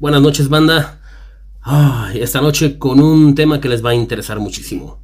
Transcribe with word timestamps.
Buenas 0.00 0.20
noches, 0.20 0.48
banda. 0.48 0.98
Ay, 1.62 2.20
esta 2.20 2.40
noche 2.40 2.78
con 2.78 3.00
un 3.00 3.36
tema 3.36 3.60
que 3.60 3.68
les 3.68 3.84
va 3.84 3.90
a 3.90 3.94
interesar 3.94 4.40
muchísimo. 4.40 5.00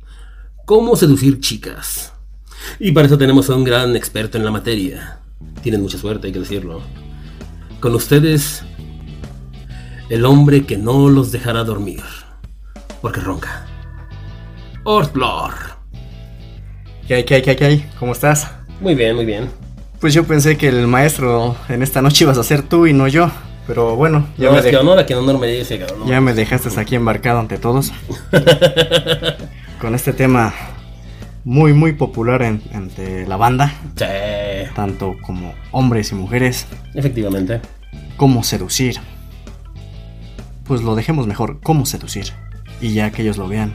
¿Cómo 0.66 0.96
seducir 0.96 1.38
chicas? 1.38 2.12
Y 2.80 2.90
para 2.90 3.06
eso 3.06 3.16
tenemos 3.16 3.48
a 3.48 3.54
un 3.54 3.62
gran 3.62 3.94
experto 3.94 4.36
en 4.36 4.44
la 4.44 4.50
materia. 4.50 5.20
Tienen 5.62 5.80
mucha 5.80 5.96
suerte, 5.96 6.26
hay 6.26 6.32
que 6.32 6.40
decirlo. 6.40 6.82
Con 7.78 7.94
ustedes, 7.94 8.64
el 10.08 10.24
hombre 10.24 10.66
que 10.66 10.76
no 10.76 11.08
los 11.08 11.30
dejará 11.30 11.62
dormir. 11.62 12.02
Porque 13.00 13.20
ronca. 13.20 13.66
Ortblor. 14.82 15.54
¿Qué 17.06 17.14
hay, 17.14 17.24
qué 17.24 17.36
hay, 17.36 17.42
qué 17.42 17.50
hay, 17.50 17.56
qué 17.56 17.64
hay? 17.64 17.90
¿Cómo 18.00 18.10
estás? 18.10 18.50
Muy 18.80 18.96
bien, 18.96 19.14
muy 19.14 19.24
bien. 19.24 19.48
Pues 20.00 20.14
yo 20.14 20.24
pensé 20.24 20.56
que 20.58 20.68
el 20.68 20.88
maestro 20.88 21.56
en 21.68 21.84
esta 21.84 22.02
noche 22.02 22.24
ibas 22.24 22.38
a 22.38 22.42
ser 22.42 22.62
tú 22.62 22.88
y 22.88 22.92
no 22.92 23.06
yo. 23.06 23.30
Pero 23.66 23.94
bueno, 23.96 24.26
ya, 24.36 24.50
me, 24.50 24.58
es 24.58 24.64
que 24.64 24.72
dej- 24.72 24.80
honor 24.80 24.98
a 24.98 25.06
quien 25.06 25.18
honor 25.20 25.38
me 25.38 25.46
dice, 25.46 25.78
cabrón. 25.78 26.06
ya 26.08 26.20
me 26.20 26.34
dejaste 26.34 26.68
aquí 26.80 26.96
embarcado 26.96 27.38
ante 27.38 27.56
todos. 27.58 27.92
con 29.80 29.94
este 29.94 30.12
tema 30.12 30.52
muy, 31.44 31.72
muy 31.72 31.92
popular 31.92 32.42
en- 32.42 32.62
entre 32.72 33.26
la 33.26 33.36
banda, 33.36 33.72
Sí, 33.96 34.04
tanto 34.74 35.14
como 35.22 35.54
hombres 35.70 36.10
y 36.12 36.14
mujeres. 36.14 36.66
efectivamente. 36.94 37.60
¿Cómo 38.16 38.42
seducir? 38.42 38.96
Pues 40.64 40.82
lo 40.82 40.94
dejemos 40.94 41.26
mejor, 41.26 41.60
¿cómo 41.62 41.86
seducir? 41.86 42.26
Y 42.80 42.92
ya 42.94 43.10
que 43.10 43.22
ellos 43.22 43.36
lo 43.38 43.48
vean, 43.48 43.72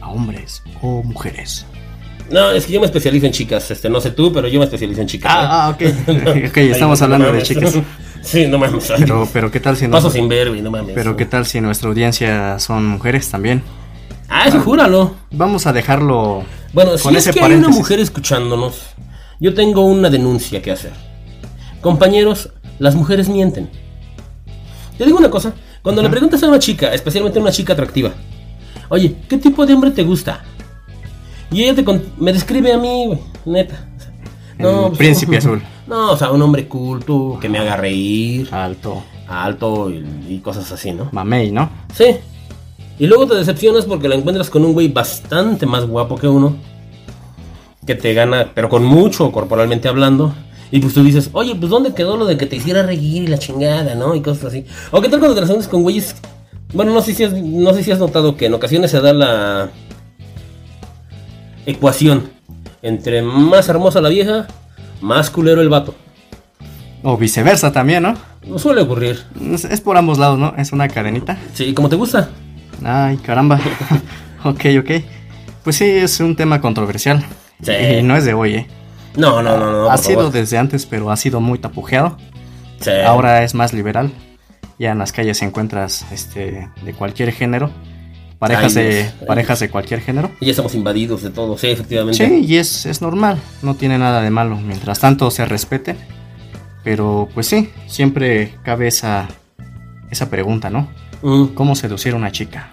a 0.00 0.08
hombres 0.08 0.62
o 0.82 1.02
mujeres. 1.02 1.66
No, 2.30 2.50
es 2.52 2.66
que 2.66 2.72
yo 2.74 2.80
me 2.80 2.86
especializo 2.86 3.26
en 3.26 3.32
chicas. 3.32 3.70
Este, 3.70 3.90
no 3.90 4.00
sé 4.00 4.12
tú, 4.12 4.32
pero 4.32 4.46
yo 4.46 4.58
me 4.60 4.64
especializo 4.64 5.00
en 5.00 5.08
chicas. 5.08 5.32
¿eh? 5.32 5.36
Ah, 5.40 5.66
ah, 5.66 5.68
ok. 5.70 5.82
ok, 6.50 6.56
estamos 6.58 7.02
hablando 7.02 7.32
de 7.32 7.42
chicas. 7.42 7.74
sí, 8.22 8.46
no 8.46 8.58
mames. 8.58 8.92
Pero, 8.98 9.28
pero 9.32 9.50
¿qué 9.50 9.60
tal 9.60 9.76
si 9.76 9.86
no? 9.86 9.92
Paso 9.92 10.10
sin 10.10 10.28
ver, 10.28 10.48
güey, 10.48 10.62
no 10.62 10.70
mames. 10.70 10.94
Pero 10.94 11.16
qué 11.16 11.26
tal 11.26 11.46
si 11.46 11.60
nuestra 11.60 11.88
audiencia 11.88 12.58
son 12.58 12.86
mujeres 12.86 13.28
también. 13.30 13.62
Ah, 14.28 14.46
eso 14.46 14.60
júralo. 14.60 15.16
Vamos 15.32 15.66
a 15.66 15.72
dejarlo 15.72 16.44
Bueno, 16.72 16.96
si 16.96 17.08
es 17.14 17.24
que 17.24 17.30
hay 17.30 17.36
una 17.38 17.42
paréntesis. 17.48 17.76
mujer 17.76 18.00
escuchándonos, 18.00 18.94
yo 19.40 19.54
tengo 19.54 19.84
una 19.84 20.08
denuncia 20.08 20.62
que 20.62 20.70
hacer. 20.70 20.92
Compañeros, 21.80 22.50
las 22.78 22.94
mujeres 22.94 23.28
mienten. 23.28 23.68
Te 24.96 25.04
digo 25.04 25.18
una 25.18 25.30
cosa, 25.30 25.52
cuando 25.82 26.02
le 26.02 26.10
preguntas 26.10 26.42
a 26.42 26.48
una 26.48 26.58
chica, 26.58 26.92
especialmente 26.94 27.38
a 27.38 27.42
una 27.42 27.50
chica 27.50 27.72
atractiva, 27.72 28.12
oye, 28.88 29.16
¿qué 29.28 29.38
tipo 29.38 29.64
de 29.66 29.74
hombre 29.74 29.90
te 29.90 30.02
gusta? 30.02 30.44
Y 31.50 31.64
ella 31.64 31.74
te 31.74 31.84
me 32.18 32.32
describe 32.32 32.72
a 32.72 32.78
mí, 32.78 33.18
neta. 33.44 33.88
El 34.58 34.66
pues, 34.66 34.98
príncipe 34.98 35.36
azul. 35.38 35.62
No, 35.90 36.12
o 36.12 36.16
sea, 36.16 36.30
un 36.30 36.40
hombre 36.40 36.68
culto, 36.68 37.36
que 37.40 37.48
me 37.48 37.58
haga 37.58 37.76
reír, 37.76 38.48
Alto. 38.52 39.02
alto 39.28 39.90
y, 39.90 40.04
y 40.28 40.38
cosas 40.38 40.70
así, 40.70 40.92
¿no? 40.92 41.08
Mamey, 41.10 41.50
¿no? 41.50 41.68
Sí. 41.92 42.16
Y 42.96 43.06
luego 43.08 43.26
te 43.26 43.34
decepcionas 43.34 43.86
porque 43.86 44.08
la 44.08 44.14
encuentras 44.14 44.50
con 44.50 44.64
un 44.64 44.72
güey 44.72 44.86
bastante 44.88 45.66
más 45.66 45.86
guapo 45.86 46.16
que 46.16 46.28
uno. 46.28 46.56
Que 47.84 47.96
te 47.96 48.14
gana, 48.14 48.52
pero 48.54 48.68
con 48.68 48.84
mucho 48.84 49.32
corporalmente 49.32 49.88
hablando. 49.88 50.32
Y 50.70 50.78
pues 50.78 50.94
tú 50.94 51.02
dices, 51.02 51.30
oye, 51.32 51.56
pues 51.56 51.70
¿dónde 51.70 51.92
quedó 51.92 52.16
lo 52.16 52.24
de 52.24 52.36
que 52.36 52.46
te 52.46 52.54
hiciera 52.54 52.84
reír 52.84 53.24
y 53.24 53.26
la 53.26 53.38
chingada, 53.38 53.96
no? 53.96 54.14
Y 54.14 54.20
cosas 54.20 54.44
así. 54.44 54.64
O 54.92 55.00
qué 55.00 55.08
tal 55.08 55.18
cuando 55.18 55.34
te 55.34 55.40
relacionas 55.40 55.66
con 55.66 55.82
güeyes. 55.82 56.14
Bueno, 56.72 56.94
no 56.94 57.02
sé, 57.02 57.14
si 57.14 57.24
has, 57.24 57.32
no 57.32 57.74
sé 57.74 57.82
si 57.82 57.90
has 57.90 57.98
notado 57.98 58.36
que 58.36 58.46
en 58.46 58.54
ocasiones 58.54 58.92
se 58.92 59.00
da 59.00 59.12
la 59.12 59.70
ecuación. 61.66 62.30
Entre 62.82 63.22
más 63.22 63.68
hermosa 63.68 64.00
la 64.00 64.08
vieja, 64.08 64.46
más 65.00 65.30
culero 65.30 65.60
el 65.60 65.68
vato. 65.68 65.94
O 67.02 67.16
viceversa 67.16 67.72
también, 67.72 68.02
¿no? 68.02 68.14
No 68.46 68.58
suele 68.58 68.82
ocurrir. 68.82 69.24
Es, 69.52 69.64
es 69.64 69.80
por 69.80 69.96
ambos 69.96 70.18
lados, 70.18 70.38
¿no? 70.38 70.54
Es 70.56 70.72
una 70.72 70.88
cadenita. 70.88 71.38
Sí, 71.54 71.72
como 71.72 71.88
te 71.88 71.96
gusta. 71.96 72.30
Ay, 72.84 73.16
caramba. 73.18 73.60
ok, 74.44 74.64
ok. 74.80 74.90
Pues 75.64 75.76
sí, 75.76 75.84
es 75.84 76.20
un 76.20 76.36
tema 76.36 76.60
controversial. 76.60 77.24
Sí. 77.62 77.72
Y 77.72 78.02
no 78.02 78.16
es 78.16 78.24
de 78.24 78.34
hoy, 78.34 78.54
¿eh? 78.54 78.66
No, 79.16 79.42
no, 79.42 79.58
no, 79.58 79.72
no. 79.72 79.90
ha 79.90 79.98
sido 79.98 80.20
favor. 80.20 80.32
desde 80.32 80.56
antes, 80.56 80.86
pero 80.86 81.10
ha 81.10 81.16
sido 81.16 81.40
muy 81.40 81.58
tapujeado. 81.58 82.16
Sí. 82.80 82.90
Ahora 83.04 83.42
es 83.42 83.54
más 83.54 83.72
liberal. 83.72 84.12
Ya 84.78 84.92
en 84.92 84.98
las 84.98 85.12
calles 85.12 85.42
encuentras 85.42 86.06
este 86.10 86.68
de 86.82 86.92
cualquier 86.94 87.32
género. 87.32 87.70
Parejas, 88.40 88.74
Ay, 88.74 88.84
de, 88.84 89.10
parejas 89.26 89.60
de 89.60 89.68
cualquier 89.68 90.00
género. 90.00 90.30
Y 90.40 90.46
ya 90.46 90.52
estamos 90.52 90.74
invadidos 90.74 91.22
de 91.22 91.28
todo, 91.28 91.58
sí, 91.58 91.66
efectivamente. 91.68 92.26
Sí, 92.26 92.44
y 92.46 92.56
es, 92.56 92.86
es 92.86 93.02
normal, 93.02 93.38
no 93.60 93.74
tiene 93.74 93.98
nada 93.98 94.22
de 94.22 94.30
malo, 94.30 94.56
mientras 94.56 94.98
tanto 94.98 95.30
se 95.30 95.44
respete. 95.44 95.94
Pero 96.82 97.28
pues 97.34 97.46
sí, 97.46 97.68
siempre 97.86 98.54
cabe 98.64 98.88
esa, 98.88 99.28
esa 100.10 100.30
pregunta, 100.30 100.70
¿no? 100.70 100.88
Mm, 101.20 101.48
¿Cómo 101.48 101.76
seducir 101.76 102.14
a 102.14 102.16
una 102.16 102.32
chica? 102.32 102.70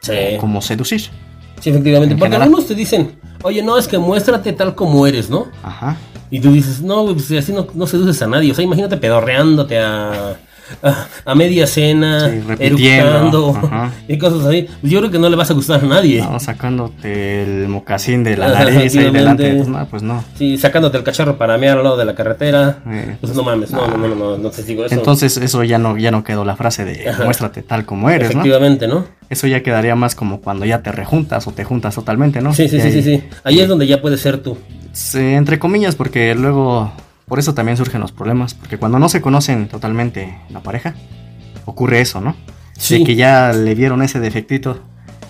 sí. 0.00 0.14
¿Cómo 0.38 0.62
seducir? 0.62 1.00
Sí, 1.60 1.70
efectivamente. 1.70 2.12
En 2.12 2.18
Porque 2.20 2.30
general. 2.30 2.42
algunos 2.42 2.68
te 2.68 2.76
dicen, 2.76 3.18
oye, 3.42 3.60
no, 3.60 3.76
es 3.76 3.88
que 3.88 3.98
muéstrate 3.98 4.52
tal 4.52 4.76
como 4.76 5.04
eres, 5.04 5.28
¿no? 5.28 5.48
Ajá. 5.64 5.96
Y 6.30 6.38
tú 6.38 6.52
dices, 6.52 6.80
no, 6.80 7.04
pues 7.06 7.32
así 7.32 7.52
no, 7.52 7.66
no 7.74 7.86
seduces 7.88 8.22
a 8.22 8.28
nadie. 8.28 8.52
O 8.52 8.54
sea, 8.54 8.62
imagínate 8.62 8.96
pedorreándote 8.96 9.80
a, 9.80 10.36
a, 10.82 11.06
a 11.24 11.34
media 11.34 11.66
cena, 11.66 12.28
Sí, 12.30 12.40
repitiendo, 12.46 13.08
eructando 13.08 13.56
ajá. 13.56 13.92
y 14.08 14.18
cosas 14.18 14.44
así. 14.46 14.66
Pues 14.80 14.92
yo 14.92 14.98
creo 15.00 15.10
que 15.10 15.18
no 15.18 15.28
le 15.28 15.36
vas 15.36 15.50
a 15.50 15.54
gustar 15.54 15.80
a 15.84 15.86
nadie. 15.86 16.20
No, 16.22 16.38
sacándote 16.40 17.42
el 17.42 17.68
mocasín 17.68 18.24
de 18.24 18.36
la 18.36 18.48
nariz 18.64 18.96
ahí 18.96 19.10
delante. 19.10 19.54
Pues 19.54 19.68
no, 19.68 19.86
pues 19.86 20.02
no. 20.02 20.24
Sí, 20.36 20.56
sacándote 20.58 20.96
el 20.98 21.04
cacharro 21.04 21.36
para 21.38 21.58
mear 21.58 21.78
al 21.78 21.84
lado 21.84 21.96
de 21.96 22.04
la 22.04 22.14
carretera. 22.14 22.78
Eh, 22.88 23.16
pues 23.20 23.34
no 23.34 23.42
mames, 23.42 23.70
no, 23.70 23.86
no, 23.86 23.96
no, 23.96 24.08
no, 24.08 24.14
no, 24.14 24.38
no 24.38 24.50
te 24.50 24.62
digo 24.62 24.84
eso. 24.84 24.94
Entonces 24.94 25.36
eso 25.36 25.64
ya 25.64 25.78
no, 25.78 25.96
ya 25.96 26.10
no 26.10 26.24
quedó 26.24 26.44
la 26.44 26.56
frase 26.56 26.84
de 26.84 27.08
Ajá. 27.08 27.24
muéstrate 27.24 27.62
tal 27.62 27.84
como 27.84 28.10
eres, 28.10 28.28
¿no? 28.34 28.40
Efectivamente, 28.40 28.86
¿no? 28.88 29.04
Eso 29.30 29.46
ya 29.46 29.62
quedaría 29.62 29.94
más 29.94 30.14
como 30.14 30.40
cuando 30.40 30.64
ya 30.64 30.82
te 30.82 30.90
rejuntas 30.90 31.46
o 31.46 31.52
te 31.52 31.64
juntas 31.64 31.94
totalmente, 31.94 32.40
¿no? 32.40 32.54
Sí, 32.54 32.68
sí, 32.68 32.76
Y 32.76 32.80
sí, 32.80 32.86
ahí- 32.86 32.92
sí, 32.92 33.02
sí. 33.02 33.22
Ahí 33.44 33.60
es 33.60 33.68
donde 33.68 33.86
ya 33.86 34.00
puedes 34.00 34.20
ser 34.20 34.38
tú. 34.38 34.56
Sí, 34.92 35.18
entre 35.18 35.58
comillas, 35.58 35.94
porque 35.96 36.34
luego 36.34 36.90
por 37.28 37.38
eso 37.38 37.54
también 37.54 37.76
surgen 37.76 38.00
los 38.00 38.12
problemas, 38.12 38.54
porque 38.54 38.78
cuando 38.78 38.98
no 38.98 39.08
se 39.08 39.20
conocen 39.20 39.68
totalmente 39.68 40.38
la 40.50 40.60
pareja, 40.60 40.94
ocurre 41.64 42.00
eso, 42.00 42.20
¿no? 42.20 42.34
Sí. 42.76 42.98
De 43.00 43.04
que 43.04 43.14
ya 43.16 43.52
le 43.52 43.74
vieron 43.74 44.02
ese 44.02 44.20
defectito, 44.20 44.80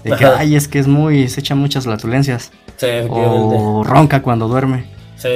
de 0.05 0.17
que, 0.17 0.25
Ajá. 0.25 0.37
ay, 0.39 0.55
es 0.55 0.69
que 0.69 0.79
es 0.79 0.87
muy, 0.87 1.29
se 1.29 1.41
echa 1.41 1.55
muchas 1.55 1.87
latulencias, 1.87 2.51
Sí, 2.77 2.87
o 3.09 3.83
ronca 3.85 4.23
cuando 4.23 4.47
duerme. 4.47 4.85
Sí. 5.17 5.29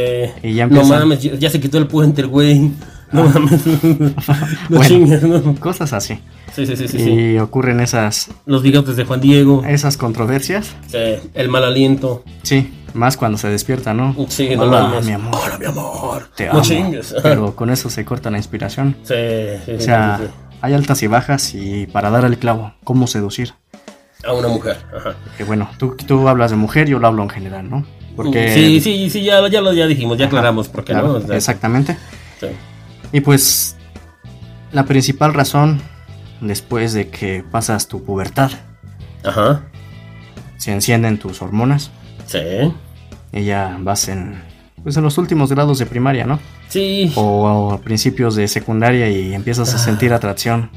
Y 0.44 0.54
ya 0.54 0.66
no 0.68 0.76
empiezan- 0.80 1.00
mames, 1.00 1.20
ya, 1.40 1.50
se 1.50 1.58
quitó 1.58 1.78
el 1.78 1.88
puente, 1.88 2.20
el 2.20 2.28
güey. 2.28 2.70
No 3.10 3.24
mames. 3.24 3.66
no 3.82 4.12
Bueno. 4.70 4.84
chingues, 4.84 5.22
¿no? 5.24 5.54
Cosas 5.56 5.92
así. 5.92 6.20
Sí, 6.54 6.66
sí, 6.66 6.76
sí, 6.76 6.86
sí, 6.86 6.96
y 6.98 7.02
sí. 7.32 7.38
ocurren 7.38 7.80
esas, 7.80 8.30
Los 8.46 8.62
bigotes 8.62 8.94
de 8.96 9.04
Juan 9.04 9.20
Diego. 9.20 9.64
esas 9.66 9.96
controversias. 9.96 10.74
Sí, 10.86 10.98
el 11.34 11.48
mal 11.48 11.64
aliento. 11.64 12.22
Sí, 12.42 12.72
más 12.94 13.16
cuando 13.16 13.38
se 13.38 13.48
despierta, 13.48 13.94
¿no? 13.94 14.14
Sí, 14.28 14.54
no 14.56 14.62
Hola, 14.62 15.00
mi 15.04 15.12
amor. 15.12 15.40
Hola, 15.44 15.58
mi 15.58 15.66
amor. 15.66 16.28
Te 16.36 16.46
no 16.46 16.52
amo. 16.52 16.62
chingues. 16.62 17.14
Pero 17.22 17.54
con 17.56 17.70
eso 17.70 17.90
se 17.90 18.04
corta 18.04 18.30
la 18.30 18.38
inspiración. 18.38 18.96
Sí, 19.04 19.14
sí, 19.64 19.72
O 19.72 19.80
sea, 19.80 20.18
sí, 20.20 20.26
sí. 20.26 20.32
hay 20.60 20.74
altas 20.74 21.02
y 21.02 21.06
bajas 21.06 21.54
y 21.54 21.86
para 21.86 22.10
dar 22.10 22.24
el 22.24 22.38
clavo, 22.38 22.74
¿cómo 22.84 23.06
seducir? 23.06 23.54
A 24.26 24.32
una 24.32 24.48
mujer. 24.48 24.76
Ajá. 24.96 25.14
Que 25.36 25.44
bueno, 25.44 25.68
tú, 25.78 25.96
tú 25.96 26.28
hablas 26.28 26.50
de 26.50 26.56
mujer, 26.56 26.88
yo 26.88 26.98
lo 26.98 27.06
hablo 27.08 27.22
en 27.22 27.30
general, 27.30 27.68
¿no? 27.68 27.84
Porque... 28.14 28.52
Sí, 28.54 28.80
sí, 28.80 29.10
sí, 29.10 29.24
ya, 29.24 29.46
ya 29.48 29.60
lo 29.60 29.72
ya 29.72 29.86
dijimos, 29.86 30.18
ya 30.18 30.26
aclaramos 30.26 30.68
por 30.68 30.84
qué 30.84 30.92
claro, 30.92 31.08
no. 31.08 31.14
O 31.14 31.20
sea, 31.20 31.36
exactamente. 31.36 31.96
sí. 32.40 32.48
Y 33.12 33.20
pues 33.20 33.76
la 34.70 34.84
principal 34.84 35.34
razón 35.34 35.82
después 36.40 36.92
de 36.92 37.08
que 37.08 37.44
pasas 37.50 37.88
tu 37.88 38.04
pubertad, 38.04 38.50
Ajá. 39.24 39.62
se 40.56 40.72
encienden 40.72 41.18
tus 41.18 41.42
hormonas 41.42 41.90
Sí. 42.26 42.72
ya 43.32 43.76
vas 43.80 44.08
en 44.08 44.42
pues 44.82 44.96
en 44.96 45.04
los 45.04 45.16
últimos 45.16 45.50
grados 45.52 45.78
de 45.78 45.86
primaria, 45.86 46.26
¿no? 46.26 46.40
Sí. 46.68 47.12
O 47.14 47.72
a 47.72 47.78
principios 47.80 48.34
de 48.34 48.48
secundaria 48.48 49.08
y 49.08 49.32
empiezas 49.32 49.72
a 49.72 49.76
Ah. 49.76 49.78
sentir 49.78 50.12
atracción 50.12 50.70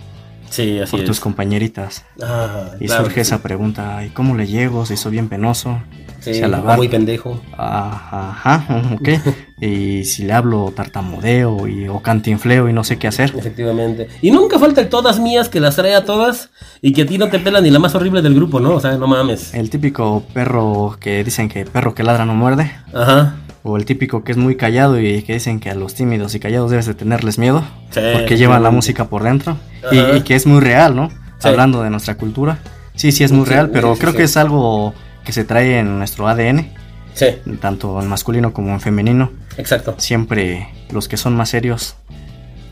Sí, 0.50 0.80
así 0.80 0.92
por 0.92 1.00
es. 1.00 1.06
tus 1.07 1.19
compañeritas. 1.19 2.06
Ah, 2.21 2.71
Y 2.80 2.86
claro 2.86 3.06
surge 3.06 3.21
esa 3.21 3.42
pregunta, 3.42 4.06
¿y 4.06 4.09
cómo 4.09 4.36
le 4.36 4.45
llego? 4.45 4.86
Se 4.86 4.94
hizo 4.94 5.09
bien 5.09 5.27
penoso. 5.27 5.80
Sí, 6.19 6.36
si 6.36 6.42
muy 6.42 6.88
pendejo. 6.88 7.42
Ajá, 7.57 8.30
ajá, 8.30 8.81
ok. 8.94 9.09
y 9.68 10.06
si 10.06 10.24
le 10.24 10.34
hablo 10.34 10.72
tartamudeo 10.76 11.68
y, 11.68 11.88
o 11.88 12.00
cantinfleo 12.02 12.70
y 12.70 12.74
no 12.74 12.84
sé 12.84 12.98
qué 12.98 13.08
hacer. 13.08 13.34
Efectivamente. 13.38 14.08
Y 14.22 14.32
nunca 14.32 14.60
falta 14.60 14.82
el 14.82 14.90
todas 14.90 15.20
mías 15.20 15.50
que 15.50 15.60
las 15.60 15.76
trae 15.76 15.96
a 15.96 16.06
todas 16.06 16.50
y 16.82 16.94
que 16.94 17.04
a 17.04 17.06
ti 17.06 17.18
no 17.18 17.30
te 17.30 17.40
pela 17.40 17.62
ni 17.62 17.70
la 17.72 17.80
más 17.80 17.96
horrible 17.96 18.22
del 18.22 18.36
grupo, 18.36 18.60
¿no? 18.60 18.76
O 18.76 18.80
sea, 18.80 18.98
no 18.98 19.08
mames. 19.08 19.54
El 19.54 19.70
típico 19.70 20.24
perro 20.34 20.98
que 21.00 21.24
dicen 21.24 21.50
que 21.50 21.66
perro 21.66 21.94
que 21.96 22.04
ladra 22.04 22.26
no 22.26 22.36
muerde. 22.36 22.72
Ajá. 22.94 23.36
O 23.64 23.78
el 23.78 23.86
típico 23.86 24.24
que 24.24 24.32
es 24.32 24.38
muy 24.38 24.56
callado 24.58 25.00
y 25.00 25.24
que 25.24 25.34
dicen 25.34 25.60
que 25.60 25.72
a 25.72 25.76
los 25.76 25.96
tímidos 25.96 26.36
y 26.36 26.40
callados 26.40 26.70
debes 26.70 26.86
de 26.86 26.94
tenerles 26.94 27.40
miedo. 27.40 27.64
Sí, 27.90 28.00
porque 28.14 28.38
llevan 28.38 28.62
la 28.62 28.70
música 28.72 29.06
por 29.10 29.24
dentro. 29.24 29.58
Y, 29.92 30.18
y 30.18 30.22
que 30.22 30.36
es 30.36 30.46
muy 30.46 30.60
real, 30.62 30.96
¿no? 30.96 31.10
Sí. 31.40 31.48
Hablando 31.48 31.82
de 31.82 31.90
nuestra 31.90 32.16
cultura. 32.16 32.60
Sí, 32.94 33.12
sí 33.12 33.24
es 33.24 33.32
muy 33.32 33.46
Sí, 33.46 33.52
real, 33.52 33.72
pero 33.72 33.96
creo 33.96 34.14
que 34.14 34.24
es 34.24 34.38
algo 34.38 34.94
que 35.24 35.32
se 35.32 35.44
trae 35.44 35.80
en 35.80 35.98
nuestro 35.98 36.28
ADN. 36.28 36.70
Sí, 37.14 37.26
Tanto 37.60 38.00
en 38.02 38.08
masculino 38.08 38.54
como 38.54 38.72
en 38.72 38.80
femenino. 38.82 39.32
Exacto. 39.57 39.96
Siempre 39.98 40.68
los 40.92 41.07
que 41.07 41.18
son 41.18 41.36
más 41.36 41.50
serios, 41.50 41.96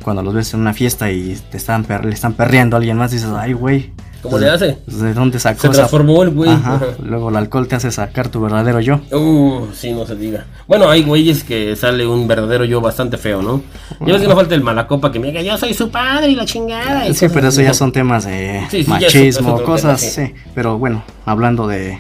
cuando 0.04 0.22
los 0.22 0.34
ves 0.34 0.54
en 0.54 0.60
una 0.62 0.74
fiesta 0.74 1.12
y 1.12 1.40
te 1.50 1.58
están 1.58 1.86
le 2.04 2.14
están 2.14 2.34
perreando 2.34 2.76
a 2.76 2.80
alguien 2.80 2.98
más, 2.98 3.12
dices, 3.12 3.30
ay, 3.36 3.54
güey. 3.54 3.92
¿Cómo 4.22 4.38
le 4.38 4.50
hace? 4.50 4.78
pues, 4.86 5.02
¿De 5.02 5.14
dónde 5.14 5.38
sacó 5.38 5.64
Se 5.64 5.70
transformó 5.70 6.24
el 6.24 6.30
güey. 6.30 6.50
Ajá. 6.50 6.80
Luego 7.04 7.30
el 7.30 7.36
alcohol 7.36 7.68
te 7.68 7.76
hace 7.76 7.92
sacar 7.92 8.30
tu 8.30 8.40
verdadero 8.40 8.80
yo. 8.80 9.02
Uh, 9.12 9.68
sí, 9.74 9.92
no 9.92 10.06
se 10.06 10.16
diga. 10.16 10.46
Bueno, 10.66 10.90
hay 10.90 11.04
güeyes 11.04 11.44
que 11.44 11.76
sale 11.76 12.08
un 12.08 12.26
verdadero 12.26 12.64
yo 12.64 12.80
bastante 12.80 13.18
feo, 13.18 13.42
¿no? 13.42 13.62
Ya 14.00 14.14
ves 14.14 14.22
que 14.22 14.28
no 14.30 14.36
falta 14.36 14.56
el 14.56 14.64
malacopa 14.64 15.12
que 15.12 15.20
me 15.20 15.28
diga, 15.28 15.42
yo 15.42 15.58
soy 15.58 15.74
su 15.74 15.90
padre 15.90 16.30
y 16.30 16.36
la 16.36 16.46
chingada. 16.46 17.06
y 17.06 17.14
Sí, 17.14 17.28
pero 17.34 17.50
eso 17.50 17.62
ya 17.62 17.74
son 17.74 17.92
temas 17.92 18.24
de 18.24 18.66
Sí, 18.72 18.86
sí, 18.86 18.90
machismo, 18.90 19.62
cosas, 19.64 20.00
tema, 20.00 20.28
sí. 20.28 20.34
Pero 20.56 20.78
bueno, 20.78 21.04
hablando 21.26 21.68
de, 21.68 21.98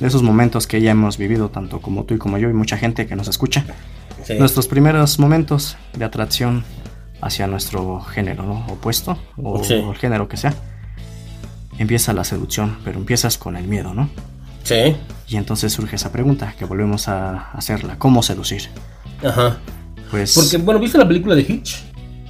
de 0.00 0.06
esos 0.06 0.22
momentos 0.22 0.66
que 0.66 0.80
ya 0.80 0.92
hemos 0.92 1.18
vivido, 1.18 1.50
tanto 1.50 1.80
como 1.82 2.04
tú 2.04 2.14
y 2.14 2.18
como 2.18 2.38
yo, 2.38 2.48
y 2.48 2.54
mucha 2.54 2.78
gente 2.78 3.06
que 3.06 3.16
nos 3.16 3.28
escucha, 3.28 3.66
Sí. 4.26 4.34
nuestros 4.34 4.66
primeros 4.66 5.18
momentos 5.18 5.76
de 5.96 6.04
atracción 6.04 6.64
hacia 7.20 7.46
nuestro 7.46 8.00
género 8.00 8.42
¿no? 8.42 8.66
opuesto, 8.68 9.16
o 9.42 9.62
Sí. 9.64 9.74
el 9.74 9.94
género 9.96 10.28
que 10.28 10.36
sea, 10.36 10.52
empieza 11.78 12.12
la 12.12 12.24
seducción, 12.24 12.78
pero 12.84 12.98
empiezas 12.98 13.38
con 13.38 13.56
el 13.56 13.66
miedo, 13.68 13.94
¿no? 13.94 14.08
Sí. 14.64 14.96
Y 15.28 15.36
entonces 15.36 15.72
surge 15.72 15.96
esa 15.96 16.10
pregunta 16.12 16.54
que 16.58 16.64
volvemos 16.64 17.08
a 17.08 17.50
hacerla, 17.52 17.98
¿cómo 17.98 18.22
seducir? 18.22 18.62
Ajá. 19.24 19.58
Pues... 20.10 20.34
Porque, 20.34 20.56
bueno, 20.58 20.80
¿viste 20.80 20.98
la 20.98 21.06
película 21.06 21.34
de 21.34 21.42
Hitch? 21.42 21.82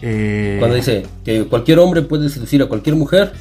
eh, 0.03 0.57
Cuando 0.59 0.77
dice 0.77 1.07
que 1.25 1.45
cualquier 1.47 1.79
hombre 1.79 2.03
puede 2.03 2.29
seducir 2.29 2.61
a 2.63 2.67
cualquier 2.67 2.97
mujer 2.97 3.33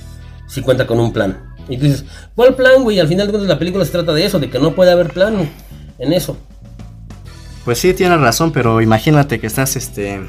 si 0.47 0.61
cuenta 0.61 0.87
con 0.87 0.99
un 0.99 1.11
plan. 1.11 1.37
Y 1.67 1.77
tú 1.77 1.85
dices, 1.85 2.05
¿cuál 2.35 2.55
plan, 2.55 2.83
güey? 2.83 2.99
Al 2.99 3.07
final 3.07 3.27
de 3.27 3.31
cuentas 3.33 3.49
la 3.49 3.59
película 3.59 3.83
se 3.83 3.91
trata 3.91 4.13
de 4.13 4.23
eso, 4.25 4.39
de 4.39 4.49
que 4.49 4.59
no 4.59 4.73
puede 4.75 4.91
haber 4.91 5.11
plan 5.11 5.49
en 5.99 6.13
eso. 6.13 6.37
Pues 7.65 7.79
sí, 7.79 7.93
tienes 7.93 8.19
razón, 8.21 8.51
pero 8.51 8.79
imagínate 8.81 9.39
que 9.39 9.47
estás 9.47 9.75
este, 9.75 10.21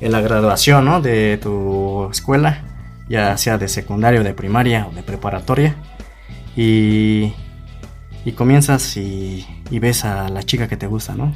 en 0.00 0.12
la 0.12 0.20
graduación 0.20 0.84
¿no? 0.84 1.00
de 1.00 1.38
tu 1.42 2.08
escuela, 2.10 2.62
ya 3.08 3.36
sea 3.36 3.58
de 3.58 3.68
secundario, 3.68 4.22
de 4.22 4.32
primaria 4.32 4.86
o 4.90 4.94
de 4.94 5.02
preparatoria, 5.02 5.74
y, 6.56 7.32
y 8.24 8.32
comienzas 8.32 8.96
y, 8.96 9.44
y 9.70 9.78
ves 9.80 10.04
a 10.04 10.28
la 10.28 10.42
chica 10.44 10.68
que 10.68 10.76
te 10.76 10.86
gusta, 10.86 11.14
¿no? 11.14 11.32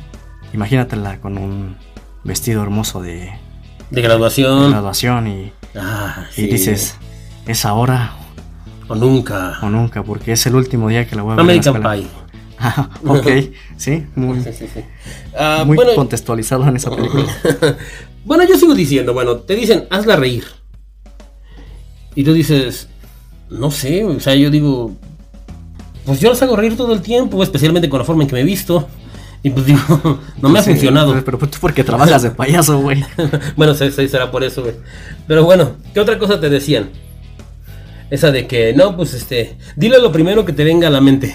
Imagínatela 0.53 1.19
con 1.21 1.39
un 1.39 1.77
vestido 2.25 2.62
hermoso 2.62 3.03
de 3.03 3.33
De 3.91 4.00
graduación. 4.03 4.71
graduación 4.71 5.27
y, 5.27 5.53
Ah, 5.75 6.27
y 6.37 6.43
dices, 6.49 6.97
es 7.47 7.65
ahora 7.65 8.12
O 8.87 8.94
nunca. 8.94 9.59
o 9.62 9.71
nunca, 9.71 10.03
porque 10.03 10.33
es 10.33 10.47
el 10.47 10.55
último 10.55 10.89
día 10.89 11.06
que 11.09 11.17
la 11.17 11.23
voy 11.23 11.33
a 11.33 11.37
ver. 11.37 11.41
en 11.41 11.47
la 11.65 11.71
American. 11.71 11.83
Pie. 12.00 12.22
Ok, 13.06 13.26
sí, 13.76 14.05
muy, 14.14 14.41
Sí, 14.43 14.50
sí, 14.53 14.67
sí. 14.73 14.81
Ah, 15.37 15.64
muy 15.67 15.76
bueno, 15.76 15.94
contextualizado 15.94 16.67
en 16.69 16.76
esa 16.76 16.91
película. 16.94 17.25
bueno, 18.25 18.44
yo 18.49 18.56
sigo 18.56 18.75
diciendo, 18.75 19.12
bueno, 19.14 19.37
te 19.37 19.55
dicen, 19.55 19.85
hazla 19.91 20.17
reír. 20.17 20.44
Y 22.14 22.25
tú 22.25 22.32
dices, 22.32 22.88
no 23.50 23.70
sé, 23.70 24.05
o 24.05 24.20
sea, 24.20 24.35
yo 24.35 24.50
digo, 24.50 24.93
pues 26.05 26.20
yo 26.20 26.29
las 26.31 26.43
hago 26.43 26.56
reír 26.56 26.76
todo 26.76 26.93
el 26.93 27.00
tiempo, 27.03 27.43
especialmente 27.43 27.88
con 27.88 27.99
la 27.99 28.05
forma 28.05 28.23
en 28.23 28.29
que 28.29 28.35
me 28.35 28.41
he 28.43 28.44
visto. 28.44 28.88
Y 29.43 29.50
pues 29.50 29.67
digo, 29.67 29.81
no 30.41 30.49
me 30.49 30.58
ha 30.58 30.62
Sí, 30.62 30.70
funcionado. 30.70 31.12
Pero, 31.12 31.38
pero 31.38 31.50
tú 31.50 31.58
porque 31.61 31.82
trabajas 31.82 32.23
de 32.23 32.31
payaso, 32.31 32.79
güey. 32.81 33.05
bueno, 33.56 33.75
sí, 33.75 33.91
sí, 33.91 34.08
será 34.08 34.31
por 34.31 34.44
eso, 34.44 34.62
güey. 34.62 34.75
Pero 35.26 35.44
bueno, 35.44 35.73
¿qué 35.93 36.00
otra 36.00 36.19
cosa 36.19 36.38
te 36.41 36.49
decían? 36.49 36.91
Esa 38.11 38.31
de 38.31 38.47
que, 38.47 38.75
no, 38.75 38.94
pues 38.97 39.15
este, 39.15 39.56
dile 39.75 39.99
lo 39.99 40.12
primero 40.12 40.44
que 40.44 40.53
te 40.53 40.65
venga 40.65 40.88
a 40.88 40.91
la 40.91 41.00
mente. 41.00 41.35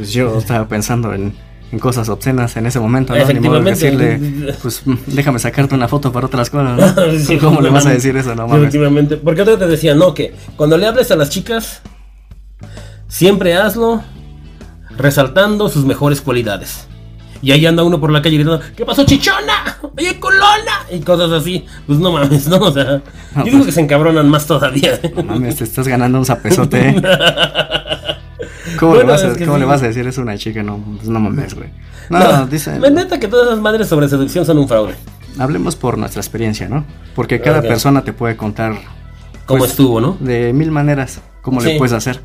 Pues 0.00 0.14
yo 0.14 0.38
estaba 0.38 0.66
pensando 0.66 1.12
en, 1.12 1.34
en 1.70 1.78
cosas 1.78 2.08
obscenas 2.08 2.56
en 2.56 2.64
ese 2.64 2.80
momento, 2.80 3.14
¿no? 3.14 3.22
Ni 3.26 3.40
modo 3.40 3.60
de 3.60 3.70
decirle, 3.72 4.54
pues 4.62 4.80
mm, 4.86 4.94
déjame 5.08 5.38
sacarte 5.38 5.74
una 5.74 5.88
foto 5.88 6.10
para 6.10 6.24
otras 6.24 6.48
cosas, 6.48 6.96
¿no? 6.96 7.12
Sí, 7.18 7.36
¿Cómo 7.36 7.60
le 7.60 7.68
vas 7.68 7.84
a 7.84 7.90
decir 7.90 8.16
eso? 8.16 8.34
No 8.34 8.48
mames. 8.48 8.62
Efectivamente. 8.62 9.18
Porque 9.18 9.42
otra 9.42 9.58
te 9.58 9.66
decía, 9.66 9.94
no, 9.94 10.14
que 10.14 10.32
cuando 10.56 10.78
le 10.78 10.86
hables 10.86 11.10
a 11.10 11.16
las 11.16 11.28
chicas, 11.28 11.82
siempre 13.08 13.54
hazlo 13.56 14.02
resaltando 14.96 15.68
sus 15.68 15.84
mejores 15.84 16.22
cualidades. 16.22 16.86
Y 17.42 17.52
ahí 17.52 17.66
anda 17.66 17.82
uno 17.82 18.00
por 18.00 18.10
la 18.10 18.22
calle 18.22 18.36
gritando, 18.36 18.62
¿qué 18.74 18.86
pasó, 18.86 19.04
chichona? 19.04 19.80
Oye, 19.98 20.18
colona. 20.18 20.86
Y 20.90 21.00
cosas 21.00 21.30
así. 21.30 21.66
Pues 21.86 21.98
no 21.98 22.10
mames, 22.10 22.48
¿no? 22.48 22.56
O 22.60 22.72
sea, 22.72 23.02
yo 23.36 23.44
digo 23.44 23.66
que 23.66 23.72
se 23.72 23.82
encabronan 23.82 24.30
más 24.30 24.46
todavía. 24.46 24.98
No 25.14 25.24
mames, 25.24 25.56
te 25.56 25.64
estás 25.64 25.86
ganando 25.86 26.16
un 26.16 26.24
zapezote, 26.24 26.88
¿eh? 26.88 27.02
¿Cómo, 28.80 28.92
Bueno, 28.94 29.06
le, 29.08 29.12
vas 29.12 29.22
a, 29.24 29.28
es 29.28 29.38
cómo 29.38 29.54
sí. 29.54 29.60
le 29.60 29.66
vas 29.66 29.82
a 29.82 29.86
decir 29.86 30.06
eso 30.06 30.20
a 30.22 30.24
una 30.24 30.36
chica? 30.38 30.62
No, 30.62 30.78
pues 30.96 31.08
no 31.08 31.20
mames, 31.20 31.54
güey. 31.54 31.68
No, 32.08 32.18
No, 32.18 32.46
dice, 32.46 32.78
la 32.80 32.90
neta 32.90 33.20
que 33.20 33.28
todas 33.28 33.46
esas 33.48 33.60
madres 33.60 33.86
sobre 33.88 34.08
seducción 34.08 34.44
son 34.46 34.58
un 34.58 34.66
fraude. 34.66 34.94
hablemos 35.38 35.76
por 35.76 35.98
nuestra 35.98 36.20
experiencia, 36.20 36.68
¿no? 36.68 36.84
Porque 37.14 37.40
cada 37.40 37.62
persona 37.62 38.02
te 38.02 38.12
puede 38.12 38.36
contar 38.36 38.72
Como 39.46 39.60
Pues, 39.60 39.72
estuvo, 39.72 40.00
¿no? 40.00 40.16
de 40.20 40.52
mil 40.52 40.70
maneras 40.70 41.20
cómo 41.42 41.60
le 41.60 41.76
puedes 41.78 41.92
hacer. 41.92 42.20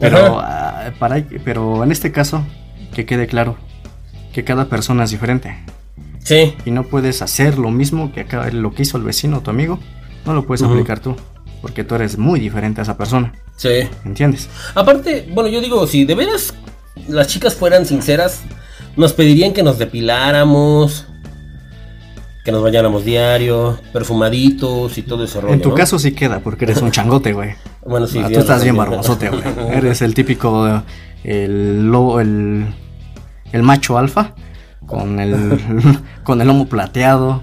Pero, 0.00 0.38
ah, 0.40 0.92
para, 0.98 1.24
pero 1.44 1.82
en 1.82 1.90
este 1.90 2.12
caso, 2.12 2.42
que 2.94 3.04
quede 3.04 3.26
claro 3.26 3.56
que 4.32 4.44
cada 4.44 4.66
persona 4.66 5.04
es 5.04 5.10
diferente. 5.10 5.58
Sí. 6.22 6.54
y 6.66 6.70
no 6.72 6.82
puedes 6.84 7.22
hacer 7.22 7.58
lo 7.58 7.70
mismo 7.70 8.12
que 8.12 8.20
acá, 8.20 8.50
lo 8.50 8.72
que 8.74 8.82
hizo 8.82 8.98
el 8.98 9.02
vecino 9.02 9.38
o 9.38 9.40
tu 9.40 9.50
amigo, 9.50 9.78
no 10.26 10.34
lo 10.34 10.44
puedes 10.46 10.62
aplicar 10.62 11.00
tú, 11.00 11.16
porque 11.62 11.84
tú 11.84 11.94
eres 11.94 12.18
muy 12.18 12.38
diferente 12.40 12.80
a 12.80 12.84
esa 12.84 12.96
persona, 12.96 13.32
Sí. 13.56 13.70
¿entiendes? 14.04 14.48
Aparte, 14.74 15.28
bueno, 15.32 15.48
yo 15.48 15.60
digo, 15.60 15.86
si 15.86 16.04
de 16.04 16.14
veras 16.14 16.54
las 17.08 17.26
chicas 17.28 17.54
fueran 17.54 17.86
sinceras, 17.86 18.42
nos 18.96 19.12
pedirían 19.12 19.52
que 19.52 19.62
nos 19.62 19.78
depiláramos, 19.78 21.06
que 22.44 22.52
nos 22.52 22.62
bañáramos 22.62 23.04
diario, 23.04 23.78
perfumaditos 23.92 24.96
y 24.98 25.02
todo 25.02 25.24
ese 25.24 25.40
rollo. 25.40 25.54
en 25.54 25.60
tu 25.60 25.68
¿no? 25.70 25.74
caso 25.74 25.98
sí 25.98 26.12
queda, 26.12 26.40
porque 26.40 26.64
eres 26.64 26.80
un 26.80 26.90
changote, 26.90 27.32
güey. 27.32 27.50
bueno, 27.86 28.06
sí, 28.06 28.20
Ah, 28.22 28.28
tú 28.32 28.38
estás 28.40 28.62
bien 28.62 28.76
barbosote, 28.76 29.28
güey. 29.28 29.42
Eres 29.76 30.02
el 30.02 30.14
típico, 30.14 30.82
el 31.24 31.88
lobo, 31.90 32.20
el, 32.20 32.66
el 33.52 33.62
macho 33.62 33.98
alfa, 33.98 34.34
con 34.86 35.20
el, 35.20 35.60
con 36.24 36.40
el 36.40 36.46
lomo 36.48 36.66
plateado, 36.68 37.42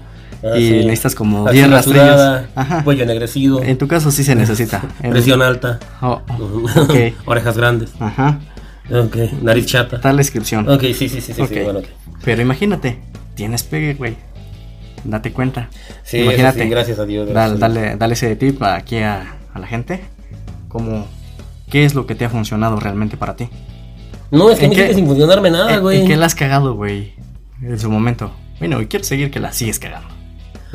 Ah, 0.54 0.58
y 0.58 0.68
sí. 0.68 0.74
necesitas 0.84 1.14
como 1.14 1.46
Axila 1.46 1.52
10 1.66 1.70
rastrillas. 1.70 2.04
sudada, 2.14 2.48
Ajá. 2.54 2.84
Cuello 2.84 3.02
ennegrecido, 3.04 3.62
En 3.62 3.78
tu 3.78 3.88
caso 3.88 4.10
sí 4.10 4.24
se 4.24 4.34
necesita. 4.34 4.82
En- 5.02 5.10
presión 5.12 5.42
alta, 5.42 5.78
Oh, 6.00 6.20
oh, 6.28 6.80
ok, 6.82 6.94
orejas 7.26 7.56
grandes, 7.56 7.92
ajá, 8.00 8.38
ok, 8.90 9.16
nariz 9.42 9.66
chata. 9.66 10.00
tal 10.00 10.16
descripción. 10.18 10.68
Ok, 10.68 10.82
sí, 10.82 10.94
sí, 10.94 11.08
sí, 11.08 11.20
sí, 11.20 11.32
sí, 11.34 11.42
Ok. 11.42 11.52
bueno, 11.64 11.78
ok. 11.80 11.86
Pero 12.24 12.42
imagínate, 12.42 12.98
tienes 13.34 13.62
pegue, 13.62 13.94
güey. 13.94 14.16
Date 15.04 15.32
cuenta. 15.32 15.68
Sí, 16.02 16.18
imagínate. 16.18 16.62
sí, 16.64 16.68
gracias 16.68 16.98
a 16.98 17.04
Dios. 17.04 17.26
Dale, 17.28 17.34
gracias 17.34 17.58
Dios. 17.58 17.60
dale, 17.84 17.96
dale 17.96 18.12
ese 18.14 18.34
tip 18.36 18.62
aquí 18.62 18.96
a, 18.98 19.36
a 19.54 19.58
la 19.58 19.66
gente. 19.66 20.00
Como, 20.68 21.06
¿qué 21.70 21.84
es 21.84 21.94
lo 21.94 22.06
que 22.06 22.14
te 22.16 22.24
ha 22.24 22.28
funcionado 22.28 22.80
realmente 22.80 23.16
para 23.16 23.36
ti? 23.36 23.48
No, 24.32 24.50
es 24.50 24.58
que 24.58 24.64
¿En 24.64 24.70
me 24.72 24.76
qué- 24.76 24.94
sin 24.94 25.06
funcionarme 25.06 25.50
nada, 25.50 25.74
¿En- 25.74 25.80
güey. 25.80 26.00
¿En 26.00 26.08
qué 26.08 26.16
la 26.16 26.26
has 26.26 26.34
cagado, 26.34 26.74
güey? 26.74 27.14
En 27.62 27.78
su 27.78 27.88
momento. 27.88 28.32
Bueno, 28.58 28.80
y 28.82 28.86
quiero 28.86 29.04
seguir 29.04 29.30
que 29.30 29.38
la 29.38 29.52
sigues 29.52 29.78
cagando. 29.78 30.08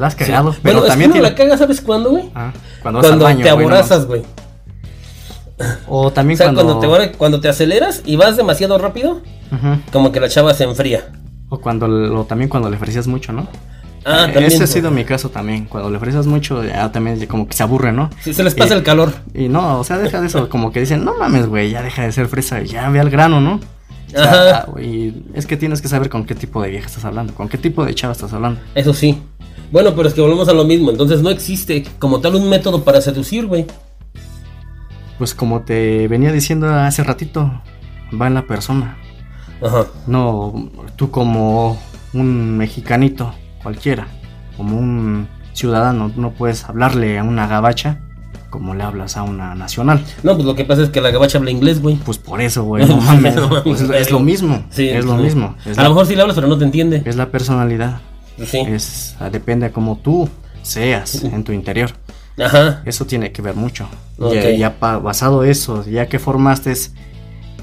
La 0.01 0.08
has 0.08 0.13
Sí. 0.13 0.20
cagado, 0.25 0.46
Bueno, 0.46 0.60
pero 0.63 0.79
es 0.79 0.88
también 0.88 1.12
que 1.12 1.20
uno 1.20 1.27
tiene- 1.27 1.29
la 1.29 1.36
caga, 1.36 1.58
¿sabes 1.58 1.79
cuándo, 1.79 2.10
güey? 2.10 2.29
Ah, 2.36 2.51
cuando 2.81 3.01
baño, 3.20 3.43
te 3.43 3.50
aborazas, 3.50 4.05
güey. 4.08 4.24
O 5.88 6.12
también 6.12 6.36
O 6.36 6.38
sea, 6.38 6.53
cuando... 6.53 6.79
cuando... 6.79 6.98
te, 6.98 7.12
cuando 7.12 7.39
te 7.39 7.48
aceleras 7.50 8.01
y 8.05 8.15
vas 8.15 8.36
demasiado 8.36 8.77
rápido, 8.79 9.22
como 9.91 10.12
que 10.12 10.20
la 10.20 10.27
chava 10.27 10.53
se 10.53 10.63
enfría. 10.63 11.10
O 11.50 11.60
cuando... 11.60 12.25
También 12.25 12.50
cuando 12.50 12.70
le 12.70 12.77
ofrecías 12.77 13.05
mucho, 13.08 13.31
¿no? 13.31 13.48
Ah, 14.03 14.25
Eh, 14.27 14.34
también. 14.34 14.46
Ese 14.46 14.63
ha 14.63 14.67
sido 14.67 14.89
mi 14.89 15.05
caso 15.05 15.29
también. 15.29 15.65
Cuando 15.65 15.91
le 15.91 15.98
ofreces 15.98 16.25
mucho, 16.25 16.63
ya 16.63 16.91
también 16.91 17.24
como 17.27 17.48
que 17.48 17.53
se 17.53 17.62
aburre, 17.62 17.91
¿no? 17.91 18.10
Sí, 18.24 18.34
se 18.34 18.43
les 18.43 18.55
pasa 18.55 18.74
Y- 18.74 18.77
el 18.79 18.84
calor. 18.84 19.13
Y 19.36 19.48
no, 19.50 19.79
o 19.79 19.84
sea, 19.84 20.00
deja 20.00 20.20
de 20.20 20.25
eso, 20.27 20.50
como 20.50 20.72
que 20.72 20.79
dicen, 20.79 21.05
no 21.05 21.13
mames, 21.20 21.46
güey, 21.46 21.70
ya 21.70 21.84
deja 21.84 22.01
de 22.01 22.12
ser 22.12 22.27
fresa, 22.27 22.63
ya 22.63 22.89
ve 22.89 23.00
al 23.00 23.12
grano, 23.12 23.39
¿no? 23.39 23.60
O 24.08 24.10
sea, 24.10 24.24
Ajá. 24.24 24.65
güey, 24.72 25.13
es 25.36 25.46
que 25.46 25.55
tienes 25.55 25.81
que 25.81 25.88
saber 25.88 26.10
con 26.10 26.25
qué 26.25 26.34
tipo 26.36 26.62
de 26.63 26.70
vieja 26.72 26.88
estás 26.88 27.05
hablando, 27.05 27.34
con 27.36 27.48
qué 27.48 27.58
tipo 27.60 27.86
de 27.86 27.93
chava 27.93 28.12
estás 28.13 28.34
hablando. 28.34 28.60
Eso 28.75 28.93
sí. 28.93 29.22
Bueno, 29.71 29.93
pero 29.95 30.07
es 30.07 30.13
que 30.13 30.21
volvemos 30.21 30.47
a 30.49 30.53
lo 30.53 30.65
mismo. 30.65 30.91
Entonces 30.91 31.21
no 31.21 31.29
existe 31.29 31.83
como 31.99 32.19
tal 32.19 32.35
un 32.35 32.49
método 32.49 32.83
para 32.83 33.01
seducir, 33.01 33.47
güey. 33.47 33.65
Pues 35.17 35.33
como 35.33 35.61
te 35.61 36.07
venía 36.07 36.31
diciendo 36.31 36.67
hace 36.73 37.03
ratito, 37.03 37.51
va 38.19 38.27
en 38.27 38.33
la 38.33 38.47
persona. 38.47 38.97
Ajá. 39.61 39.85
No, 40.07 40.69
tú 40.95 41.11
como 41.11 41.79
un 42.13 42.57
mexicanito 42.57 43.33
cualquiera, 43.61 44.07
como 44.57 44.77
un 44.77 45.27
ciudadano, 45.53 46.11
no 46.15 46.31
puedes 46.31 46.65
hablarle 46.65 47.19
a 47.19 47.23
una 47.23 47.47
gabacha 47.47 47.99
como 48.49 48.73
le 48.75 48.83
hablas 48.83 49.15
a 49.15 49.23
una 49.23 49.55
nacional. 49.55 50.03
No, 50.23 50.33
pues 50.33 50.45
lo 50.45 50.55
que 50.55 50.65
pasa 50.65 50.81
es 50.83 50.89
que 50.89 50.99
la 50.99 51.11
gabacha 51.11 51.37
habla 51.37 51.51
inglés, 51.51 51.81
güey. 51.81 51.95
Pues 51.95 52.17
por 52.17 52.41
eso, 52.41 52.63
güey, 52.63 52.85
no 52.87 52.97
mames. 52.97 53.35
No 53.35 53.47
mames, 53.47 53.63
Pues 53.63 53.81
es 53.81 54.11
lo 54.11 54.19
mismo, 54.19 54.65
Sí, 54.71 54.89
es 54.89 55.05
lo 55.05 55.15
sí. 55.17 55.23
mismo. 55.23 55.55
Es 55.65 55.77
a 55.77 55.83
la, 55.83 55.87
lo 55.87 55.93
mejor 55.95 56.07
sí 56.07 56.15
le 56.15 56.21
hablas, 56.21 56.35
pero 56.35 56.47
no 56.47 56.57
te 56.57 56.65
entiende. 56.65 57.01
es 57.05 57.15
la 57.15 57.27
personalidad. 57.27 58.01
Sí. 58.45 58.59
Es, 58.59 59.15
depende 59.31 59.67
de 59.67 59.71
cómo 59.73 59.97
tú 59.97 60.29
seas 60.61 61.23
en 61.23 61.43
tu 61.43 61.51
interior. 61.51 61.91
Ajá. 62.43 62.81
Eso 62.85 63.05
tiene 63.05 63.31
que 63.31 63.41
ver 63.41 63.55
mucho. 63.55 63.88
Ok. 64.17 64.33
Ya, 64.33 64.50
ya 64.51 64.79
pa- 64.79 64.97
basado 64.97 65.43
eso, 65.43 65.85
ya 65.85 66.07
que 66.07 66.17
formaste 66.19 66.73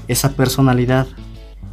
esa 0.07 0.29
personalidad 0.33 1.07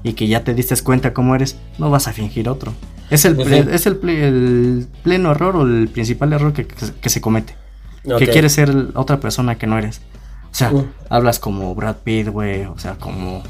y 0.02 0.12
que 0.14 0.26
ya 0.28 0.44
te 0.44 0.54
diste 0.54 0.74
cuenta 0.82 1.12
cómo 1.12 1.34
eres, 1.34 1.56
no 1.78 1.90
vas 1.90 2.08
a 2.08 2.12
fingir 2.12 2.48
otro. 2.48 2.72
Es 3.10 3.24
el, 3.24 3.36
sí. 3.36 3.54
es 3.70 3.86
el, 3.86 4.00
ple- 4.00 4.22
el 4.22 4.86
pleno 5.02 5.30
error 5.30 5.56
o 5.56 5.62
el 5.62 5.88
principal 5.88 6.32
error 6.32 6.52
que, 6.52 6.66
que- 6.66 6.92
que 7.00 7.08
se 7.08 7.20
comete. 7.20 7.54
Que 8.18 8.28
quieres 8.28 8.52
ser 8.52 8.72
otra 8.94 9.18
persona 9.18 9.56
que 9.56 9.66
no 9.66 9.78
eres. 9.78 10.00
O 10.50 10.54
sea, 10.54 10.72
Uh. 10.72 10.86
hablas 11.10 11.38
como 11.38 11.74
Brad 11.74 11.96
Pitt, 12.04 12.28
güey, 12.28 12.64
o 12.64 12.78
sea, 12.78 12.94
como 12.94 13.42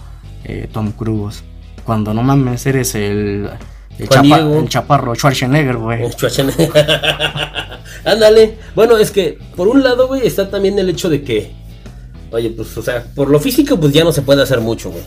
eh, 0.44 0.68
Tom 0.72 0.92
Cruise. 0.92 1.44
Cuando 1.84 2.12
no 2.14 2.22
mames, 2.22 2.64
eres 2.66 2.94
el, 2.94 3.48
el, 3.98 4.08
chapa- 4.08 4.58
el 4.58 4.68
chaparro 4.68 5.14
Schwarzenegger, 5.14 5.76
güey. 5.76 6.10
Schwarzenegger. 6.12 6.70
Ándale. 8.04 8.56
Bueno, 8.74 8.96
es 8.98 9.10
que 9.10 9.38
por 9.56 9.68
un 9.68 9.82
lado, 9.82 10.08
güey, 10.08 10.26
está 10.26 10.50
también 10.50 10.78
el 10.78 10.88
hecho 10.88 11.08
de 11.08 11.22
que, 11.22 11.52
oye, 12.30 12.50
pues, 12.50 12.76
o 12.76 12.82
sea, 12.82 13.04
por 13.14 13.28
lo 13.30 13.40
físico, 13.40 13.78
pues 13.78 13.92
ya 13.92 14.04
no 14.04 14.12
se 14.12 14.22
puede 14.22 14.42
hacer 14.42 14.60
mucho, 14.60 14.90
güey. 14.90 15.02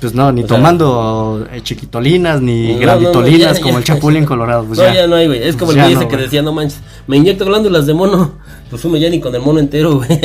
Pues 0.00 0.14
no, 0.14 0.30
ni 0.30 0.44
O 0.44 0.46
tomando 0.46 1.44
eh, 1.52 1.60
chiquitolinas 1.60 2.40
ni 2.40 2.68
No, 2.68 2.68
no, 2.68 2.74
no, 2.74 2.80
gravitolinas 2.82 3.56
ya, 3.56 3.62
como 3.62 3.72
ya. 3.74 3.78
el 3.78 3.84
Chapulín 3.84 4.24
Colorado. 4.24 4.64
Pues 4.64 4.78
no, 4.78 4.84
ya. 4.86 4.94
ya. 4.94 5.06
no 5.08 5.16
hay, 5.16 5.26
güey. 5.26 5.42
Es 5.42 5.56
como 5.56 5.72
Pues 5.72 5.84
el 5.84 5.94
no, 5.94 6.00
ese 6.00 6.08
que 6.08 6.16
decía, 6.16 6.40
no 6.40 6.52
manches, 6.52 6.78
me 7.08 7.16
inyecto 7.16 7.44
glándulas 7.44 7.84
de 7.86 7.94
mono. 7.94 8.38
Pues 8.70 8.80
fume 8.80 9.00
ya 9.00 9.10
ni 9.10 9.18
con 9.18 9.34
el 9.34 9.40
mono 9.42 9.58
entero, 9.58 9.96
güey. 9.96 10.08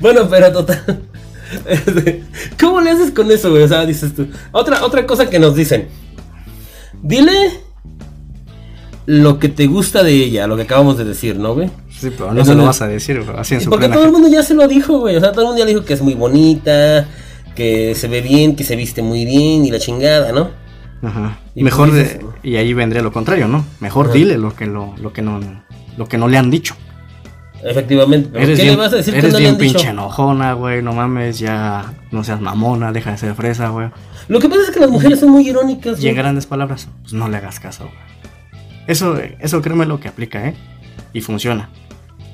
bueno, 0.00 0.28
pero 0.30 0.52
total. 0.52 1.00
¿Cómo 2.60 2.80
le 2.80 2.90
haces 2.90 3.10
con 3.10 3.30
eso, 3.30 3.50
güey? 3.50 3.64
O 3.64 3.68
sea, 3.68 3.84
dices 3.84 4.14
tú. 4.14 4.26
Otra, 4.52 4.84
otra 4.84 5.06
cosa 5.06 5.28
que 5.28 5.38
nos 5.38 5.54
dicen. 5.56 5.88
Dile 7.02 7.32
lo 9.06 9.38
que 9.38 9.48
te 9.48 9.66
gusta 9.66 10.02
de 10.02 10.12
ella, 10.12 10.46
lo 10.46 10.56
que 10.56 10.62
acabamos 10.62 10.96
de 10.98 11.04
decir, 11.04 11.36
¿no, 11.38 11.54
güey? 11.54 11.70
Sí, 11.90 12.10
pero 12.16 12.32
no 12.32 12.44
se 12.44 12.52
lo 12.54 12.58
no- 12.62 12.66
vas 12.66 12.80
a 12.82 12.86
decir, 12.88 13.22
así 13.36 13.54
en 13.54 13.60
su 13.62 13.70
porque 13.70 13.86
plena 13.86 13.96
todo 13.96 14.06
el 14.06 14.12
mundo 14.12 14.28
ya 14.28 14.42
se 14.42 14.54
lo 14.54 14.66
dijo, 14.68 14.98
güey. 15.00 15.16
O 15.16 15.20
sea, 15.20 15.32
todo 15.32 15.42
el 15.42 15.46
mundo 15.48 15.58
ya 15.58 15.64
le 15.66 15.72
dijo 15.72 15.84
que 15.84 15.94
es 15.94 16.02
muy 16.02 16.14
bonita, 16.14 17.06
que 17.54 17.94
se 17.94 18.08
ve 18.08 18.20
bien, 18.20 18.54
que 18.56 18.64
se 18.64 18.76
viste 18.76 19.02
muy 19.02 19.24
bien 19.24 19.64
y 19.64 19.70
la 19.70 19.78
chingada, 19.78 20.32
¿no? 20.32 20.50
Ajá. 21.02 21.38
Y 21.54 21.62
Mejor 21.64 21.88
pues 21.90 22.18
de- 22.18 22.22
¿no? 22.22 22.34
y 22.42 22.56
ahí 22.56 22.72
vendría 22.74 23.02
lo 23.02 23.12
contrario, 23.12 23.48
¿no? 23.48 23.64
Mejor 23.80 24.06
Ajá. 24.06 24.14
dile 24.14 24.38
lo 24.38 24.54
que 24.54 24.66
lo, 24.66 24.94
lo 25.00 25.12
que 25.12 25.22
no 25.22 25.40
lo 25.96 26.06
que 26.08 26.16
no 26.18 26.28
le 26.28 26.38
han 26.38 26.50
dicho. 26.50 26.74
Efectivamente. 27.62 28.30
¿Pero 28.32 28.44
Eres 28.44 28.58
¿Qué 28.58 28.64
bien, 28.64 28.76
le 28.76 28.82
vas 28.82 28.92
a 28.92 28.96
decir 28.96 29.12
que 29.12 29.18
eres 29.18 29.32
no 29.32 29.38
le 29.38 29.44
bien 29.44 29.54
han 29.54 29.60
dicho? 29.60 29.72
pinche 29.74 29.90
enojona, 29.90 30.52
güey, 30.54 30.82
no 30.82 30.92
mames, 30.94 31.38
ya 31.38 31.92
no 32.10 32.22
seas 32.24 32.40
mamona, 32.40 32.92
deja 32.92 33.10
de 33.12 33.18
ser 33.18 33.34
fresa, 33.34 33.68
güey. 33.68 33.88
Lo 34.30 34.38
que 34.38 34.48
pasa 34.48 34.62
es 34.62 34.70
que 34.70 34.78
las 34.78 34.90
mujeres 34.90 35.18
son 35.18 35.30
muy 35.30 35.48
irónicas, 35.48 36.00
Y 36.00 36.08
en 36.08 36.14
grandes 36.14 36.46
palabras, 36.46 36.86
pues 37.02 37.12
no 37.12 37.28
le 37.28 37.36
hagas 37.36 37.58
caso, 37.58 37.86
güey. 37.86 38.60
Eso, 38.86 39.18
eso 39.18 39.60
créeme 39.60 39.86
lo 39.86 39.98
que 39.98 40.06
aplica, 40.06 40.46
¿eh? 40.46 40.54
Y 41.12 41.20
funciona. 41.20 41.68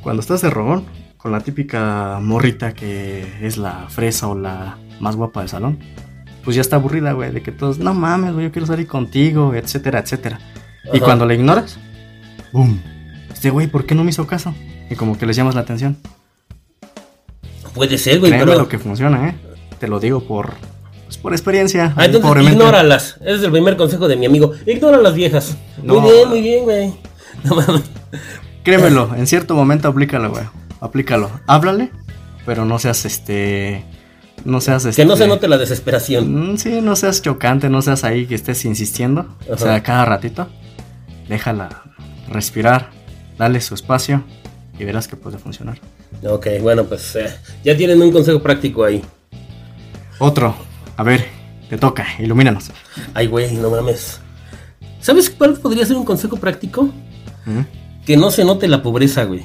Cuando 0.02 0.20
estás 0.20 0.42
de 0.42 0.50
rogón, 0.50 0.84
con 1.16 1.32
la 1.32 1.40
típica 1.40 2.18
morrita 2.20 2.74
que 2.74 3.26
es 3.40 3.56
la 3.56 3.86
fresa 3.88 4.28
o 4.28 4.38
la 4.38 4.76
más 5.00 5.16
guapa 5.16 5.40
del 5.40 5.48
salón, 5.48 5.78
pues 6.44 6.54
ya 6.54 6.60
está 6.60 6.76
aburrida, 6.76 7.12
güey, 7.12 7.32
de 7.32 7.40
que 7.42 7.50
todos, 7.50 7.78
no 7.78 7.94
mames, 7.94 8.34
güey, 8.34 8.44
yo 8.44 8.52
quiero 8.52 8.66
salir 8.66 8.86
contigo, 8.86 9.54
etcétera, 9.54 10.00
etcétera. 10.00 10.38
Y 10.92 11.00
cuando 11.00 11.24
le 11.24 11.34
ignoras, 11.36 11.78
¡boom! 12.52 12.78
Este 13.32 13.48
güey, 13.48 13.68
¿por 13.68 13.86
qué 13.86 13.94
no 13.94 14.04
me 14.04 14.10
hizo 14.10 14.26
caso? 14.26 14.54
Y 14.90 14.96
como 14.96 15.16
que 15.16 15.24
les 15.24 15.34
llamas 15.34 15.54
la 15.54 15.62
atención. 15.62 15.96
Puede 17.72 17.96
ser, 17.96 18.20
güey, 18.20 18.32
pero... 18.32 18.54
lo 18.54 18.68
que 18.68 18.78
funciona, 18.78 19.30
¿eh? 19.30 19.34
Te 19.78 19.88
lo 19.88 19.98
digo 19.98 20.20
por, 20.20 20.52
pues, 21.16 21.23
por 21.23 21.32
experiencia. 21.32 21.92
Ah, 21.96 22.04
entonces 22.06 22.28
pobremente. 22.28 22.58
ignóralas. 22.58 23.16
Ese 23.20 23.35
es 23.35 23.42
el 23.42 23.50
primer 23.50 23.76
consejo 23.76 24.08
de 24.08 24.16
mi 24.16 24.26
amigo. 24.26 24.52
Ignora 24.66 24.99
a 24.99 25.00
las 25.00 25.14
viejas. 25.14 25.56
No. 25.82 26.00
Muy 26.00 26.11
bien, 26.12 26.28
muy 26.28 26.40
bien, 26.42 26.64
güey. 26.64 26.94
No 27.44 27.54
mames. 27.56 27.82
Créemelo, 28.64 29.14
en 29.16 29.26
cierto 29.26 29.54
momento 29.54 29.88
aplícalo, 29.88 30.30
güey. 30.30 30.44
Aplícalo. 30.80 31.30
Háblale, 31.46 31.90
pero 32.44 32.64
no 32.64 32.78
seas 32.78 33.04
este. 33.04 33.85
No 34.44 34.61
seas 34.61 34.85
este. 34.85 35.02
Que 35.02 35.06
no 35.06 35.16
se 35.16 35.26
note 35.26 35.49
la 35.49 35.58
desesperación. 35.58 36.52
Mm, 36.52 36.58
Sí, 36.58 36.80
no 36.82 36.96
seas 36.96 37.23
chocante, 37.23 37.68
no 37.68 37.82
seas 37.82 38.04
ahí 38.04 38.26
que 38.26 38.35
estés 38.35 38.64
insistiendo. 38.64 39.26
O 39.49 39.54
Ajá. 39.54 39.64
sea, 39.64 39.82
cada 39.82 40.04
ratito. 40.04 40.49
Déjala 41.28 41.82
respirar, 42.28 42.90
dale 43.38 43.61
su 43.61 43.75
espacio 43.75 44.23
y 44.78 44.85
verás 44.85 45.08
que 45.08 45.16
puede 45.16 45.38
funcionar. 45.38 45.78
Ok, 46.25 46.46
bueno, 46.62 46.85
pues 46.85 47.16
eh, 47.16 47.26
ya 47.64 47.76
tienen 47.76 48.00
un 48.02 48.12
consejo 48.12 48.40
práctico 48.42 48.85
ahí. 48.85 49.02
Otro, 50.18 50.54
a 50.96 51.02
ver, 51.02 51.26
te 51.68 51.78
toca, 51.78 52.06
ilumínanos. 52.18 52.70
Ay, 53.14 53.26
güey, 53.26 53.54
no 53.56 53.70
mames. 53.70 54.20
¿Sabes 55.00 55.30
cuál 55.30 55.54
podría 55.54 55.84
ser 55.86 55.96
un 55.96 56.04
consejo 56.04 56.36
práctico? 56.36 56.84
¿Mm? 57.44 57.60
Que 58.04 58.16
no 58.16 58.30
se 58.30 58.44
note 58.44 58.66
la 58.68 58.82
pobreza, 58.82 59.24
güey. 59.24 59.42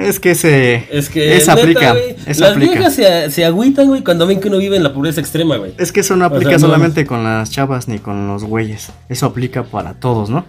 Es 0.00 0.20
que 0.20 0.32
ese. 0.32 0.86
Es 0.90 1.08
que. 1.08 1.36
Esa 1.36 1.54
neta, 1.54 1.62
aplica. 1.62 1.92
güey, 1.92 2.16
esa 2.26 2.44
las 2.46 2.52
aplica. 2.52 2.72
viejas 2.72 2.94
se, 2.94 3.30
se 3.30 3.44
agüitan, 3.44 3.86
güey, 3.88 4.02
cuando 4.04 4.26
ven 4.26 4.40
que 4.40 4.48
uno 4.48 4.58
vive 4.58 4.76
en 4.76 4.82
la 4.82 4.92
pobreza 4.92 5.20
extrema, 5.20 5.56
güey. 5.56 5.74
Es 5.78 5.92
que 5.92 6.00
eso 6.00 6.14
no 6.16 6.26
O 6.26 6.28
sea, 6.28 6.36
aplica 6.36 6.52
no- 6.52 6.58
solamente 6.58 7.06
con 7.06 7.24
las 7.24 7.50
chavas 7.50 7.88
ni 7.88 7.98
con 7.98 8.26
los 8.28 8.44
güeyes. 8.44 8.90
Eso 9.08 9.26
aplica 9.26 9.64
para 9.64 9.94
todos, 9.94 10.28
¿no? 10.30 10.44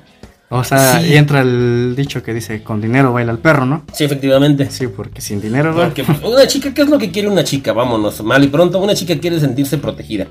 O 0.50 0.64
sea, 0.64 1.02
Sí. 1.02 1.08
y 1.08 1.16
entra 1.18 1.42
el 1.42 1.94
dicho 1.98 2.24
que 2.24 2.34
dice, 2.34 2.64
con 2.64 2.80
dinero 2.80 3.12
baila 3.12 3.34
el 3.34 3.40
perro, 3.40 3.66
¿no? 3.66 3.84
Sí, 3.94 4.06
efectivamente. 4.06 4.70
Sí, 4.72 4.88
porque 4.88 5.20
sin 5.20 5.42
dinero. 5.42 5.76
Porque 5.76 6.04
pues, 6.06 6.20
una 6.24 6.48
chica, 6.48 6.74
¿qué 6.74 6.84
es 6.84 6.90
lo 6.90 6.98
que 6.98 7.12
quiere 7.12 7.28
una 7.28 7.44
chica? 7.44 7.74
Vámonos, 7.74 8.24
mal 8.24 8.44
y 8.44 8.48
pronto, 8.48 8.80
una 8.80 8.96
chica 8.96 9.18
quiere 9.20 9.40
sentirse 9.42 9.78
protegida. 9.78 10.26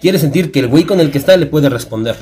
Quiere 0.00 0.18
sentir 0.18 0.50
que 0.50 0.58
el 0.60 0.66
güey 0.66 0.82
con 0.84 0.98
el 0.98 1.12
que 1.12 1.18
está 1.18 1.36
le 1.36 1.46
puede 1.46 1.68
responder. 1.68 2.16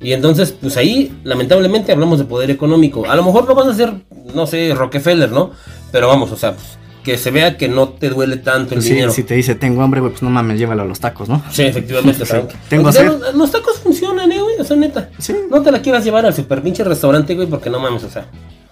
Y 0.00 0.12
entonces, 0.12 0.52
pues 0.52 0.76
ahí, 0.76 1.12
lamentablemente, 1.24 1.90
hablamos 1.92 2.18
de 2.18 2.24
poder 2.24 2.50
económico. 2.50 3.08
A 3.10 3.16
lo 3.16 3.24
mejor 3.24 3.48
no 3.48 3.54
vas 3.54 3.68
a 3.68 3.74
ser, 3.74 3.92
no 4.34 4.46
sé, 4.46 4.74
Rockefeller, 4.74 5.30
¿no? 5.32 5.50
Pero 5.90 6.08
vamos, 6.08 6.30
o 6.32 6.36
sea, 6.36 6.54
pues, 6.54 6.78
que 7.04 7.18
se 7.18 7.30
vea 7.30 7.56
que 7.56 7.68
no 7.68 7.88
te 7.88 8.08
duele 8.10 8.36
tanto 8.36 8.74
el 8.74 8.78
Pues 8.78 8.84
sí, 8.84 8.92
dinero. 8.94 9.12
si 9.12 9.22
te 9.24 9.34
dice, 9.34 9.54
tengo 9.54 9.82
hambre, 9.82 10.00
güey, 10.00 10.12
pues 10.12 10.22
no 10.22 10.30
mames, 10.30 10.58
llévalo 10.58 10.82
a 10.82 10.84
los 10.84 11.00
tacos, 11.00 11.28
¿no? 11.28 11.42
Sí, 11.50 11.62
efectivamente. 11.62 12.22
o 12.22 12.26
sea, 12.26 12.46
Tengo 12.68 12.88
o 12.88 12.92
sea, 12.92 13.02
sed. 13.10 13.18
los, 13.20 13.34
los 13.34 13.50
tacos 13.50 13.78
funcionan, 13.80 14.30
eh, 14.32 14.40
güey. 14.40 14.56
O 14.60 14.64
sea, 14.64 14.76
neta. 14.76 15.10
Sí. 15.18 15.34
No 15.50 15.60
te 15.62 15.70
la 15.72 15.82
quieras 15.82 16.04
llevar 16.04 16.24
al 16.26 16.34
super 16.34 16.62
pinche 16.62 16.84
restaurante, 16.84 17.34
güey, 17.34 17.48
porque 17.48 17.70
no 17.70 17.80
mames, 17.80 18.04
o 18.04 18.10
sea. 18.10 18.26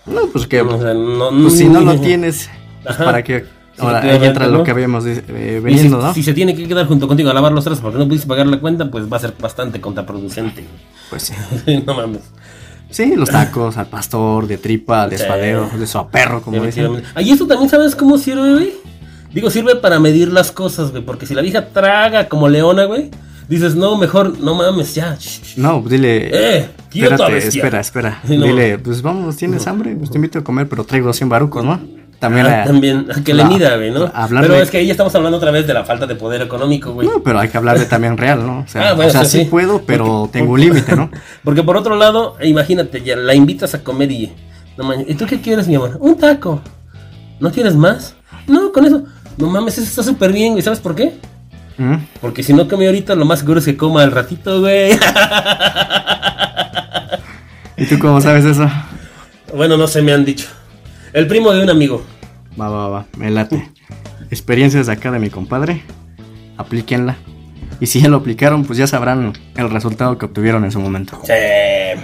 No, 0.07 0.27
pues 0.33 0.47
que, 0.47 0.61
o 0.63 0.81
sea, 0.81 0.95
no, 0.95 1.31
pues 1.43 1.59
si 1.59 1.69
no 1.69 1.81
lo 1.81 1.95
no- 1.95 2.01
tienes, 2.03 2.49
pues 2.83 2.95
Ajá. 2.95 3.05
para 3.05 3.23
que... 3.25 3.41
Sí, 3.41 3.87
Ahora, 3.87 4.01
ahí 4.03 4.25
entra 4.27 4.47
¿no? 4.47 4.59
lo 4.59 4.65
que 4.65 4.73
habíamos 4.73 5.07
eh, 5.07 5.23
Y 5.29 5.33
veniendo, 5.61 6.01
si, 6.01 6.07
¿no? 6.07 6.13
si 6.15 6.23
se 6.23 6.35
tiene 6.35 6.55
que 6.55 6.69
quedar 6.69 6.87
junto 6.87 7.09
contigo 7.09 7.31
a 7.31 7.35
lavar 7.35 7.53
los 7.53 7.65
trastes 7.65 7.83
porque 7.83 7.97
no 7.99 8.07
pudiste 8.07 8.27
pagar 8.27 8.47
la 8.47 8.61
cuenta, 8.61 8.91
pues 8.91 9.11
va 9.11 9.17
a 9.17 9.21
ser 9.21 9.33
bastante 9.41 9.81
contraproducente. 9.81 10.65
Pues 11.09 11.23
sí. 11.65 11.83
no 11.87 11.95
mames. 11.95 12.21
Sí, 12.91 13.15
los 13.17 13.31
tacos, 13.31 13.77
al 13.77 13.87
pastor, 13.87 14.47
de 14.47 14.59
tripa, 14.59 15.07
de 15.09 15.17
Sí. 15.17 15.23
espadero, 15.23 15.71
de 15.79 15.87
su 15.87 16.07
perro, 16.09 16.43
como 16.43 16.63
dicen. 16.65 17.03
Ah, 17.15 17.23
y 17.23 17.31
eso 17.31 17.47
también 17.47 17.71
sabes 17.71 17.95
cómo 17.95 18.19
sirve, 18.19 18.53
güey. 18.55 18.73
Digo, 19.33 19.49
sirve 19.49 19.77
para 19.77 20.01
medir 20.01 20.33
las 20.33 20.51
cosas, 20.51 20.91
güey. 20.91 21.05
Porque 21.05 21.25
si 21.27 21.35
la 21.35 21.43
vieja 21.43 21.69
traga 21.69 22.29
como 22.29 22.49
leona, 22.49 22.85
güey, 22.87 23.11
dices, 23.49 23.77
no, 23.77 23.97
mejor, 23.97 24.39
no 24.41 24.55
mames, 24.57 24.95
ya. 24.95 25.17
No, 25.57 25.83
dile... 25.89 26.31
Eh, 26.59 26.69
Espérate, 26.93 27.37
espera, 27.39 27.79
espera. 27.81 28.21
No. 28.25 28.45
Dile, 28.45 28.79
pues 28.79 29.01
vamos, 29.03 29.37
¿tienes 29.37 29.65
hambre? 29.69 29.95
Pues 29.95 30.11
te 30.11 30.19
invito 30.19 30.41
a 30.41 30.45
comer, 30.45 30.69
pero 30.69 30.83
traigo 30.83 31.13
100 31.13 31.29
barucos, 31.29 31.65
¿no? 31.65 31.81
También, 32.21 32.47
Ah, 32.47 32.65
también, 32.67 33.07
que 33.25 33.33
le 33.35 33.45
mida, 33.47 33.77
güey, 33.77 33.91
¿no? 33.91 34.13
Pero 34.29 34.57
es 34.57 34.71
que 34.71 34.77
ahí 34.77 34.91
estamos 34.91 35.13
hablando 35.15 35.39
otra 35.39 35.51
vez 35.51 35.67
de 35.67 35.73
la 35.73 35.85
falta 35.85 36.07
de 36.07 36.15
poder 36.15 36.43
económico, 36.43 36.93
güey. 36.93 37.09
No, 37.09 37.23
pero 37.23 37.39
hay 37.41 37.49
que 37.49 37.57
hablarle 37.57 37.87
también 37.87 38.17
real, 38.19 38.47
¿no? 38.47 38.59
O 38.61 38.69
sea, 38.69 38.91
Ah, 38.91 38.93
bueno, 38.93 39.09
o 39.09 39.13
sea 39.13 39.25
sí, 39.25 39.39
sí, 39.39 39.45
sí. 39.45 39.51
puedo, 39.51 39.81
pero 39.87 40.05
Porque- 40.05 40.39
tengo 40.39 40.53
un 40.53 40.61
límite, 40.61 40.95
¿no? 40.95 41.11
Porque 41.45 41.63
por 41.63 41.79
otro 41.79 41.97
lado, 41.97 42.37
imagínate, 42.43 43.01
ya 43.03 43.17
la 43.17 43.35
invitas 43.35 43.75
a 43.75 43.83
comer 43.83 44.13
y. 44.13 44.33
No 44.77 44.85
mames, 44.85 45.07
¿y 45.09 45.15
tú 45.15 45.25
qué 45.27 45.41
quieres, 45.41 45.67
mi 45.67 45.77
amor? 45.77 45.97
Un 45.99 46.17
taco. 46.19 46.61
¿No 47.41 47.51
quieres 47.51 47.75
más? 47.75 48.15
No, 48.47 48.71
con 48.71 48.85
eso. 48.85 49.03
No 49.39 49.47
mames, 49.49 49.79
eso 49.79 49.87
está 49.89 50.03
súper 50.03 50.31
bien, 50.33 50.53
güey. 50.53 50.63
¿Sabes 50.63 50.79
por 50.81 50.95
qué? 50.95 51.15
¿Mm? 51.79 51.95
Porque 52.21 52.43
si 52.43 52.53
no 52.53 52.69
come 52.69 52.85
ahorita, 52.85 53.15
lo 53.15 53.25
más 53.25 53.39
seguro 53.39 53.61
es 53.61 53.65
que 53.65 53.79
coma 53.79 54.03
al 54.03 54.13
ratito, 54.13 54.61
güey. 54.61 54.91
¿Y 57.79 57.87
tú 57.87 57.99
cómo 57.99 58.21
sabes 58.21 58.45
eso? 58.45 58.69
bueno, 59.55 59.77
no 59.79 59.87
sé, 59.89 60.03
me 60.03 60.13
han 60.13 60.25
dicho. 60.25 60.47
El 61.13 61.27
primo 61.27 61.53
de 61.53 61.63
un 61.63 61.71
amigo. 61.71 62.03
Va, 62.61 62.69
va, 62.69 62.89
va, 62.89 63.07
me 63.17 63.31
late. 63.31 63.71
Experiencias 64.31 64.87
de 64.87 64.93
acá 64.93 65.11
de 65.11 65.19
mi 65.19 65.31
compadre, 65.31 65.83
aplíquenla. 66.57 67.17
Y 67.81 67.87
si 67.87 68.01
ya 68.01 68.09
lo 68.09 68.19
aplicaron, 68.19 68.65
pues 68.65 68.79
ya 68.79 68.87
sabrán 68.87 69.33
el 69.57 69.71
resultado 69.71 70.19
que 70.19 70.27
obtuvieron 70.27 70.65
en 70.65 70.71
su 70.71 70.79
momento. 70.81 71.19
Sí. 71.25 71.33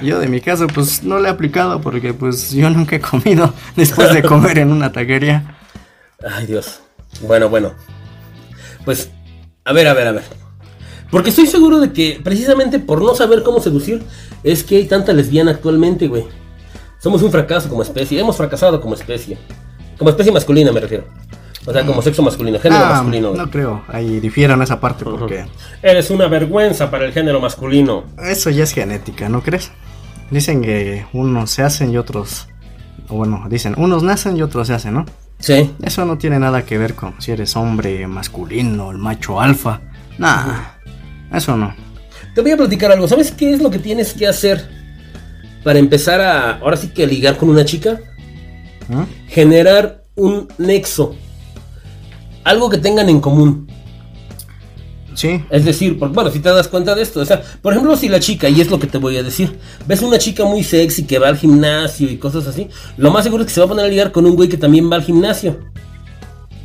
Yo 0.03 0.19
de 0.19 0.29
mi 0.29 0.41
caso, 0.41 0.67
pues 0.67 1.03
no 1.03 1.19
le 1.19 1.29
he 1.29 1.31
aplicado 1.31 1.81
porque 1.81 2.15
pues 2.15 2.51
yo 2.51 2.69
nunca 2.71 2.97
he 2.97 3.01
comido 3.01 3.53
después 3.77 4.13
de 4.13 4.23
comer 4.23 4.59
en 4.59 4.73
una 4.73 4.91
taquería. 4.91 5.57
Ay, 6.27 6.47
Dios. 6.47 6.81
Bueno, 7.21 7.49
bueno. 7.49 7.75
Pues, 8.85 9.11
a 9.65 9.73
ver, 9.73 9.87
a 9.87 9.95
ver, 9.95 10.07
a 10.09 10.13
ver. 10.13 10.25
Porque 11.11 11.31
estoy 11.31 11.47
seguro 11.47 11.79
de 11.79 11.93
que 11.93 12.21
precisamente 12.25 12.79
por 12.79 13.03
no 13.03 13.15
saber 13.15 13.43
cómo 13.43 13.61
seducir 13.61 14.03
es 14.43 14.65
que 14.65 14.77
hay 14.77 14.87
tanta 14.87 15.13
lesbiana 15.13 15.53
actualmente, 15.53 16.09
güey. 16.09 16.25
Somos 17.07 17.23
un 17.23 17.31
fracaso 17.31 17.69
como 17.69 17.83
especie. 17.83 18.19
Hemos 18.19 18.37
fracasado 18.37 18.81
como 18.81 18.95
especie. 18.95 19.39
Como 19.97 20.11
especie 20.11 20.33
masculina 20.33 20.73
me 20.73 20.81
refiero. 20.81 21.05
O 21.65 21.73
sea, 21.73 21.87
como 21.87 22.03
sexo 22.03 22.21
masculino, 22.21 22.59
género 22.59 22.85
Ah, 22.85 22.89
masculino. 22.95 23.33
no 23.33 23.49
creo, 23.49 23.85
ahí 23.87 24.19
difieran 24.19 24.61
esa 24.61 24.81
parte 24.81 25.05
porque 25.05 25.45
Eres 25.85 26.11
una 26.11 26.27
vergüenza 26.27 26.91
para 26.91 27.05
el 27.05 27.13
género 27.13 27.41
masculino. 27.41 28.03
eso 28.25 28.51
ya 28.51 28.65
es 28.65 28.73
genética, 28.73 29.29
¿no 29.29 29.41
crees? 29.41 29.71
Dicen 30.33 30.63
que 30.63 31.07
unos 31.13 31.53
se 31.53 31.63
hacen 31.63 31.93
y 31.93 31.97
otros, 31.97 32.49
o 33.09 33.15
bueno, 33.19 33.47
dicen 33.49 33.75
unos 33.79 34.03
nacen 34.03 34.37
y 34.37 34.43
otros 34.43 34.67
se 34.67 34.75
hacen, 34.75 34.95
¿no? 34.95 35.07
Sí. 35.39 35.71
Eso 35.85 36.05
no 36.07 36.19
tiene 36.19 36.41
nada 36.41 36.65
que 36.65 36.77
ver 36.77 36.95
con 36.97 37.15
si 37.23 37.31
eres 37.31 37.55
hombre 37.55 38.05
masculino, 38.09 38.91
el 38.91 38.99
macho 38.99 39.41
alfa. 39.41 39.81
Nah, 40.19 40.57
eso 41.33 41.57
no. 41.57 41.73
Te 42.35 42.41
voy 42.41 42.51
a 42.51 42.57
platicar 42.57 42.91
algo. 42.91 43.07
¿Sabes 43.07 43.31
qué 43.31 43.55
es 43.55 43.63
lo 43.63 43.71
que 43.71 43.79
tienes 43.79 44.13
que 44.13 44.27
hacer 44.27 44.76
para 45.67 45.81
empezar 45.81 46.21
a, 46.21 46.59
ahora 46.59 46.77
sí 46.77 46.91
que 46.91 47.09
ligar 47.09 47.37
con 47.37 47.49
una 47.49 47.65
chica? 47.65 47.99
¿Mm? 48.87 49.03
Generar 49.27 50.05
un 50.15 50.47
nexo. 50.59 51.17
Algo 52.45 52.71
que 52.71 52.79
tengan 52.79 53.09
en 53.09 53.19
común. 53.19 53.67
Sí, 55.15 55.43
Es 55.51 55.65
decir, 55.65 55.95
bueno, 55.95 56.31
si 56.31 56.39
te 56.39 56.51
das 56.51 56.69
cuenta 56.69 56.95
de 56.95 57.03
esto, 57.03 57.19
o 57.19 57.25
sea, 57.25 57.43
por 57.63 57.73
ejemplo, 57.73 57.97
si 57.97 58.09
la 58.09 58.21
chica, 58.21 58.49
y 58.49 58.61
es 58.61 58.71
lo 58.71 58.79
que 58.79 58.87
te 58.87 58.99
voy 58.99 59.17
a 59.17 59.25
decir, 59.25 59.59
ves 59.89 60.03
una 60.03 60.19
chica 60.19 60.45
muy 60.45 60.63
sexy 60.63 61.05
que 61.05 61.19
va 61.19 61.27
al 61.27 61.37
gimnasio 61.37 62.09
y 62.09 62.17
cosas 62.17 62.47
así, 62.47 62.69
lo 62.97 63.11
más 63.11 63.25
seguro 63.25 63.43
es 63.43 63.49
que 63.49 63.55
se 63.55 63.59
va 63.59 63.67
a 63.67 63.69
poner 63.69 63.87
a 63.87 63.89
ligar 63.89 64.13
con 64.13 64.25
un 64.25 64.37
güey 64.37 64.49
que 64.49 64.59
también 64.59 64.89
va 64.89 64.95
al 64.95 65.03
gimnasio. 65.03 65.59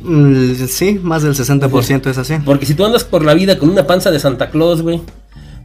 Mm, 0.02 0.54
sí, 0.68 1.00
más 1.02 1.24
del 1.24 1.34
60% 1.34 2.08
es 2.08 2.18
así. 2.18 2.34
Porque 2.44 2.66
si 2.66 2.74
tú 2.74 2.84
andas 2.84 3.02
por 3.02 3.24
la 3.24 3.34
vida 3.34 3.58
con 3.58 3.68
una 3.68 3.84
panza 3.84 4.12
de 4.12 4.20
Santa 4.20 4.48
Claus, 4.50 4.80
güey, 4.80 5.00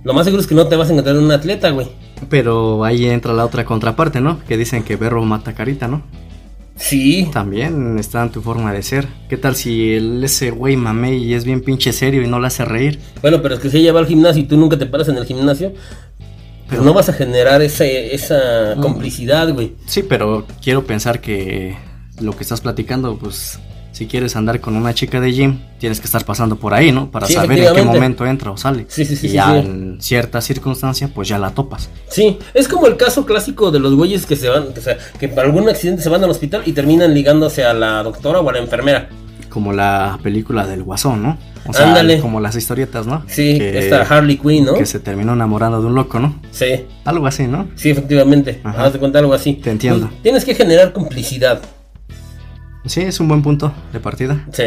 lo 0.03 0.15
más 0.15 0.25
seguro 0.25 0.41
es 0.41 0.47
que 0.47 0.55
no 0.55 0.65
te 0.65 0.75
vas 0.75 0.89
a 0.89 0.93
encontrar 0.93 1.17
un 1.17 1.29
atleta, 1.29 1.69
güey. 1.69 1.87
Pero 2.29 2.83
ahí 2.83 3.05
entra 3.05 3.33
la 3.33 3.45
otra 3.45 3.65
contraparte, 3.65 4.21
¿no? 4.21 4.39
Que 4.45 4.57
dicen 4.57 4.83
que 4.83 4.95
berro 4.95 5.23
mata 5.23 5.53
carita, 5.53 5.87
¿no? 5.87 6.03
Sí, 6.77 7.27
También 7.33 7.97
está 7.97 8.21
en 8.21 8.31
tu 8.31 8.41
forma 8.41 8.71
de 8.71 8.83
ser. 8.83 9.07
¿Qué 9.29 9.37
tal 9.37 9.55
si 9.55 9.93
el, 9.93 10.23
ese 10.23 10.51
güey 10.51 10.77
mamey 10.77 11.23
y 11.23 11.33
es 11.33 11.43
bien 11.43 11.61
pinche 11.61 11.91
serio 11.91 12.21
y 12.21 12.27
no 12.27 12.39
le 12.39 12.47
hace 12.47 12.65
reír? 12.65 12.99
bueno, 13.21 13.41
pero 13.41 13.55
es 13.55 13.61
que 13.61 13.69
si 13.69 13.77
ella 13.77 13.93
va 13.93 13.99
al 13.99 14.05
gimnasio 14.05 14.43
y 14.43 14.45
tú 14.45 14.57
nunca 14.57 14.77
te 14.77 14.85
paras 14.85 15.07
en 15.07 15.17
el 15.17 15.25
gimnasio, 15.25 15.73
pues 16.69 16.81
no 16.81 16.93
vas 16.93 17.09
a 17.09 17.13
generar 17.13 17.61
ese, 17.61 18.13
esa 18.13 18.75
complicidad, 18.79 19.51
güey. 19.53 19.73
Sí, 19.87 20.03
pero 20.03 20.45
quiero 20.61 20.85
pensar 20.85 21.19
que 21.19 21.75
lo 22.21 22.35
que 22.35 22.43
estás 22.43 22.61
platicando, 22.61 23.17
pues 23.17 23.59
si 23.97 24.05
quieres 24.05 24.35
andar 24.35 24.61
con 24.61 24.75
una 24.75 24.93
chica 24.93 25.19
de 25.19 25.31
gym, 25.31 25.57
tienes 25.79 25.99
que 25.99 26.05
estar 26.05 26.23
pasando 26.23 26.55
por 26.57 26.75
ahí, 26.75 26.91
¿no? 26.91 27.09
Para 27.09 27.25
Sí, 27.25 27.33
saber 27.33 27.57
en 27.63 27.73
qué 27.73 27.81
momento 27.81 28.27
entra 28.27 28.51
o 28.51 28.57
sale. 28.57 28.85
Sí, 28.89 29.05
sí, 29.05 29.15
sí, 29.15 29.25
y 29.25 29.31
ya 29.31 29.51
sí. 29.53 29.57
en 29.67 29.97
cierta 29.99 30.39
circunstancia, 30.39 31.09
pues 31.13 31.27
ya 31.27 31.39
la 31.39 31.49
topas. 31.49 31.89
Sí, 32.07 32.37
es 32.53 32.67
como 32.67 32.85
el 32.85 32.95
caso 32.95 33.25
clásico 33.25 33.71
de 33.71 33.79
los 33.79 33.95
güeyes 33.95 34.27
que 34.27 34.35
se 34.35 34.49
van, 34.49 34.65
o 34.77 34.81
sea, 34.81 34.97
que 35.19 35.27
por 35.29 35.39
algún 35.45 35.67
accidente 35.67 36.03
se 36.03 36.09
van 36.09 36.23
al 36.23 36.29
hospital 36.29 36.61
y 36.67 36.73
terminan 36.73 37.11
ligándose 37.15 37.63
a 37.65 37.73
la 37.73 38.03
doctora 38.03 38.39
o 38.39 38.47
a 38.47 38.53
la 38.53 38.59
enfermera. 38.59 39.09
Como 39.49 39.73
la 39.73 40.19
película 40.21 40.67
del 40.67 40.83
Guasón, 40.83 41.23
¿no? 41.23 41.37
O 41.65 41.73
sea, 41.73 41.87
Ándale. 41.87 42.19
como 42.19 42.39
las 42.39 42.55
historietas, 42.55 43.07
¿no? 43.07 43.23
Sí, 43.27 43.57
Que- 43.57 43.79
esta 43.79 44.01
Harley 44.03 44.37
Quinn, 44.37 44.65
¿no? 44.65 44.75
Que 44.75 44.85
se 44.85 44.99
terminó 44.99 45.33
enamorando 45.33 45.81
de 45.81 45.87
un 45.87 45.95
loco, 45.95 46.19
¿no? 46.19 46.39
Sí, 46.51 46.85
Algo 47.03 47.25
así, 47.25 47.47
¿no? 47.47 47.67
sí, 47.75 47.89
efectivamente. 47.89 48.61
Haz 48.63 48.93
de 48.93 48.99
cuenta 48.99 49.17
algo 49.19 49.33
así. 49.33 49.53
Te 49.55 49.71
entiendo. 49.71 50.07
Pues, 50.07 50.21
tienes 50.21 50.45
que 50.45 50.53
generar 50.53 50.93
complicidad. 50.93 51.61
Sí, 52.87 53.01
es 53.01 53.19
un 53.19 53.27
buen 53.27 53.41
punto 53.41 53.71
de 53.93 53.99
partida. 53.99 54.45
Sí. 54.51 54.63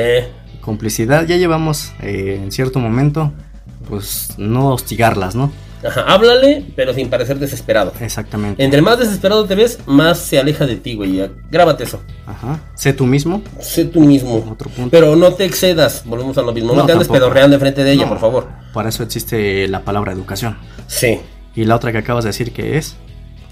Complicidad, 0.61 1.27
ya 1.27 1.37
llevamos 1.37 1.93
eh, 2.03 2.41
en 2.43 2.53
cierto 2.53 2.79
momento, 2.79 3.33
pues 3.89 4.35
no 4.39 4.69
hostigarlas, 4.69 5.35
¿no? 5.35 5.51
Ajá, 5.83 6.03
háblale, 6.03 6.63
pero 6.77 6.93
sin 6.93 7.09
parecer 7.09 7.39
desesperado. 7.39 7.95
Exactamente. 8.01 8.63
Entre 8.63 8.83
más 8.83 8.99
desesperado 8.99 9.47
te 9.47 9.55
ves, 9.55 9.79
más 9.87 10.19
se 10.19 10.39
aleja 10.39 10.67
de 10.67 10.77
ti, 10.77 10.95
güey. 10.95 11.27
Grábate 11.51 11.85
eso. 11.85 12.03
Ajá. 12.27 12.61
Sé 12.75 12.93
tú 12.93 13.07
mismo. 13.07 13.43
Sé 13.61 13.87
tú 13.87 14.01
mismo. 14.03 14.45
Otro 14.53 14.69
punto. 14.69 14.91
Pero 14.91 15.17
no 15.17 15.33
te 15.33 15.47
excedas. 15.47 16.03
Volvemos 16.05 16.37
a 16.37 16.43
lo 16.43 16.53
mismo. 16.53 16.73
No, 16.75 16.81
No, 16.81 16.87
te 16.87 16.93
andes 16.93 17.09
tampoco. 17.09 17.25
pedorreando 17.25 17.57
enfrente 17.57 17.83
de 17.83 17.93
ella, 17.93 18.03
No, 18.03 18.11
por 18.11 18.21
favor. 18.21 18.49
Para 18.75 18.91
eso 18.91 19.03
existe 19.03 19.67
la 19.69 19.81
palabra 19.83 20.13
educación. 20.13 20.59
Sí. 20.87 21.19
Y 21.57 21.65
la 21.65 21.77
otra 21.77 21.93
que 21.93 21.99
acabas 21.99 22.25
de 22.25 22.29
decir 22.29 22.53
que 22.53 22.77
es 22.77 22.97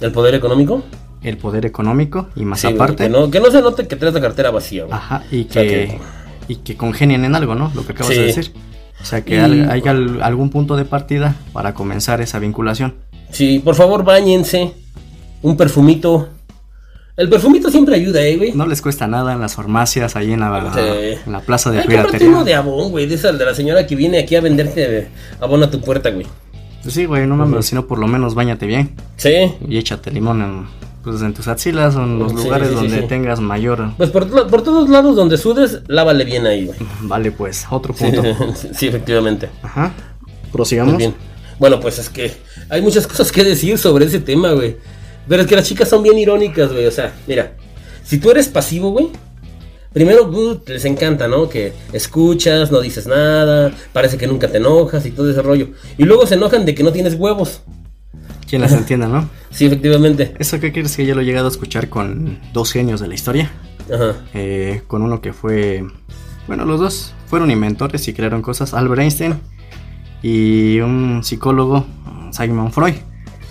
¿El 0.00 0.12
poder 0.12 0.34
económico? 0.34 0.84
El 1.22 1.36
poder 1.36 1.66
económico 1.66 2.28
y 2.36 2.44
más 2.44 2.60
Sí, 2.60 2.68
aparte. 2.68 3.04
que, 3.04 3.08
no, 3.08 3.30
que 3.30 3.40
no 3.40 3.50
se 3.50 3.60
note 3.62 3.86
que 3.86 3.96
traes 3.96 4.14
la 4.14 4.20
cartera 4.20 4.50
vacía, 4.50 4.84
güey. 4.84 4.94
Ajá, 4.94 5.22
y 5.30 5.46
O 5.48 5.52
sea 5.52 5.62
que, 5.62 5.98
y 6.48 6.56
que 6.56 6.76
congenien 6.76 7.24
en 7.24 7.34
algo, 7.34 7.54
¿no? 7.54 7.70
Lo 7.74 7.84
que 7.86 7.92
acabas 7.92 8.12
Sí. 8.12 8.18
de 8.20 8.26
decir. 8.26 8.52
O 9.00 9.04
sea, 9.04 9.24
que 9.24 9.34
Y- 9.36 9.38
haya 9.38 9.90
al- 9.92 10.22
algún 10.22 10.50
punto 10.50 10.76
de 10.76 10.84
partida 10.84 11.36
para 11.52 11.72
comenzar 11.74 12.20
esa 12.20 12.38
vinculación. 12.38 12.94
Sí, 13.30 13.60
por 13.60 13.74
favor, 13.74 14.04
bañense. 14.04 14.72
Un 15.42 15.56
perfumito. 15.56 16.30
El 17.16 17.28
perfumito 17.28 17.70
siempre 17.70 17.96
ayuda, 17.96 18.22
eh, 18.22 18.36
güey. 18.36 18.52
No 18.52 18.66
les 18.66 18.80
cuesta 18.80 19.06
nada 19.08 19.32
en 19.32 19.40
las 19.40 19.54
farmacias, 19.56 20.14
ahí 20.16 20.32
en 20.32 20.40
la, 20.40 20.72
Sí. 20.72 21.18
en 21.26 21.32
la 21.32 21.40
plaza 21.40 21.70
de 21.70 21.82
piratería. 21.82 22.28
uno 22.28 22.44
de 22.44 22.54
abón, 22.54 22.90
güey. 22.90 23.06
De 23.06 23.16
esa 23.16 23.32
de 23.32 23.44
la 23.44 23.54
señora 23.54 23.86
que 23.86 23.96
viene 23.96 24.18
aquí 24.18 24.36
a 24.36 24.40
venderte 24.40 25.08
abón 25.40 25.62
a 25.64 25.70
tu 25.70 25.80
puerta, 25.80 26.10
güey. 26.10 26.26
Pues 26.82 26.94
sí, 26.94 27.06
güey, 27.06 27.26
no 27.26 27.36
mames, 27.36 27.66
sino 27.66 27.86
por 27.86 27.98
lo 27.98 28.06
menos 28.06 28.34
bañate 28.34 28.66
bien 28.66 28.94
Sí. 29.16 29.30
y 29.68 29.78
échate 29.78 30.10
limón 30.12 30.42
en, 30.42 30.66
pues, 31.02 31.22
en 31.22 31.34
tus 31.34 31.48
axilas 31.48 31.96
o 31.96 32.02
en 32.02 32.18
los 32.18 32.32
Sí, 32.32 32.38
lugares 32.38 32.68
sí, 32.68 32.74
sí, 32.74 32.80
donde 32.80 33.02
tengas 33.02 33.40
mayor... 33.40 33.92
Pues 33.96 34.10
por, 34.10 34.28
por 34.48 34.62
todos 34.62 34.88
lados 34.88 35.16
donde 35.16 35.36
sudes, 35.38 35.80
lávale 35.86 36.24
bien 36.24 36.46
ahí, 36.46 36.66
güey. 36.66 36.78
Vale, 37.02 37.32
pues, 37.32 37.66
otro 37.70 37.94
punto. 37.94 38.22
sí, 38.74 38.86
efectivamente. 38.88 39.48
Ajá. 39.62 39.92
Prosigamos. 40.52 40.96
bien. 40.96 41.14
Bueno, 41.58 41.80
pues 41.80 41.98
es 41.98 42.08
que 42.08 42.32
hay 42.68 42.82
muchas 42.82 43.06
cosas 43.06 43.32
que 43.32 43.42
decir 43.44 43.78
sobre 43.78 44.06
ese 44.06 44.20
tema, 44.20 44.52
güey. 44.52 44.76
Pero 45.28 45.42
es 45.42 45.48
que 45.48 45.56
las 45.56 45.66
chicas 45.66 45.88
son 45.88 46.02
bien 46.02 46.16
irónicas, 46.18 46.72
güey. 46.72 46.86
O 46.86 46.90
sea, 46.90 47.12
mira, 47.26 47.52
si 48.04 48.18
tú 48.18 48.30
eres 48.30 48.48
pasivo, 48.48 48.90
güey, 48.92 49.08
primero 49.92 50.24
uh, 50.28 50.60
les 50.66 50.84
encanta, 50.84 51.28
¿no? 51.28 51.48
Que 51.48 51.72
escuchas, 51.92 52.70
no 52.70 52.80
dices 52.80 53.06
nada, 53.06 53.72
parece 53.92 54.16
que 54.16 54.26
nunca 54.26 54.48
te 54.48 54.58
enojas 54.58 55.04
y 55.04 55.10
todo 55.10 55.30
ese 55.30 55.42
rollo. 55.42 55.68
Y 55.98 56.04
luego 56.04 56.26
se 56.26 56.34
enojan 56.34 56.64
de 56.64 56.74
que 56.74 56.82
no 56.82 56.92
tienes 56.92 57.14
huevos. 57.14 57.62
¿Quién 58.48 58.62
las 58.62 58.72
entienda, 58.72 59.06
no? 59.08 59.28
Sí, 59.50 59.66
efectivamente. 59.66 60.34
¿Eso 60.38 60.58
qué 60.58 60.72
quieres 60.72 60.96
que 60.96 61.04
yo 61.04 61.14
lo 61.14 61.20
he 61.20 61.24
llegado 61.24 61.46
a 61.48 61.50
escuchar 61.50 61.88
con 61.88 62.38
dos 62.52 62.72
genios 62.72 63.00
de 63.00 63.08
la 63.08 63.14
historia? 63.14 63.50
Ajá. 63.92 64.16
Eh, 64.34 64.82
con 64.86 65.02
uno 65.02 65.20
que 65.20 65.32
fue... 65.32 65.84
Bueno, 66.46 66.64
los 66.64 66.80
dos 66.80 67.14
fueron 67.26 67.50
inventores 67.50 68.08
y 68.08 68.14
crearon 68.14 68.40
cosas. 68.40 68.72
Albert 68.72 69.02
Einstein 69.02 69.34
y 70.22 70.80
un 70.80 71.20
psicólogo, 71.22 71.84
Sigmund 72.32 72.72
Freud, 72.72 72.94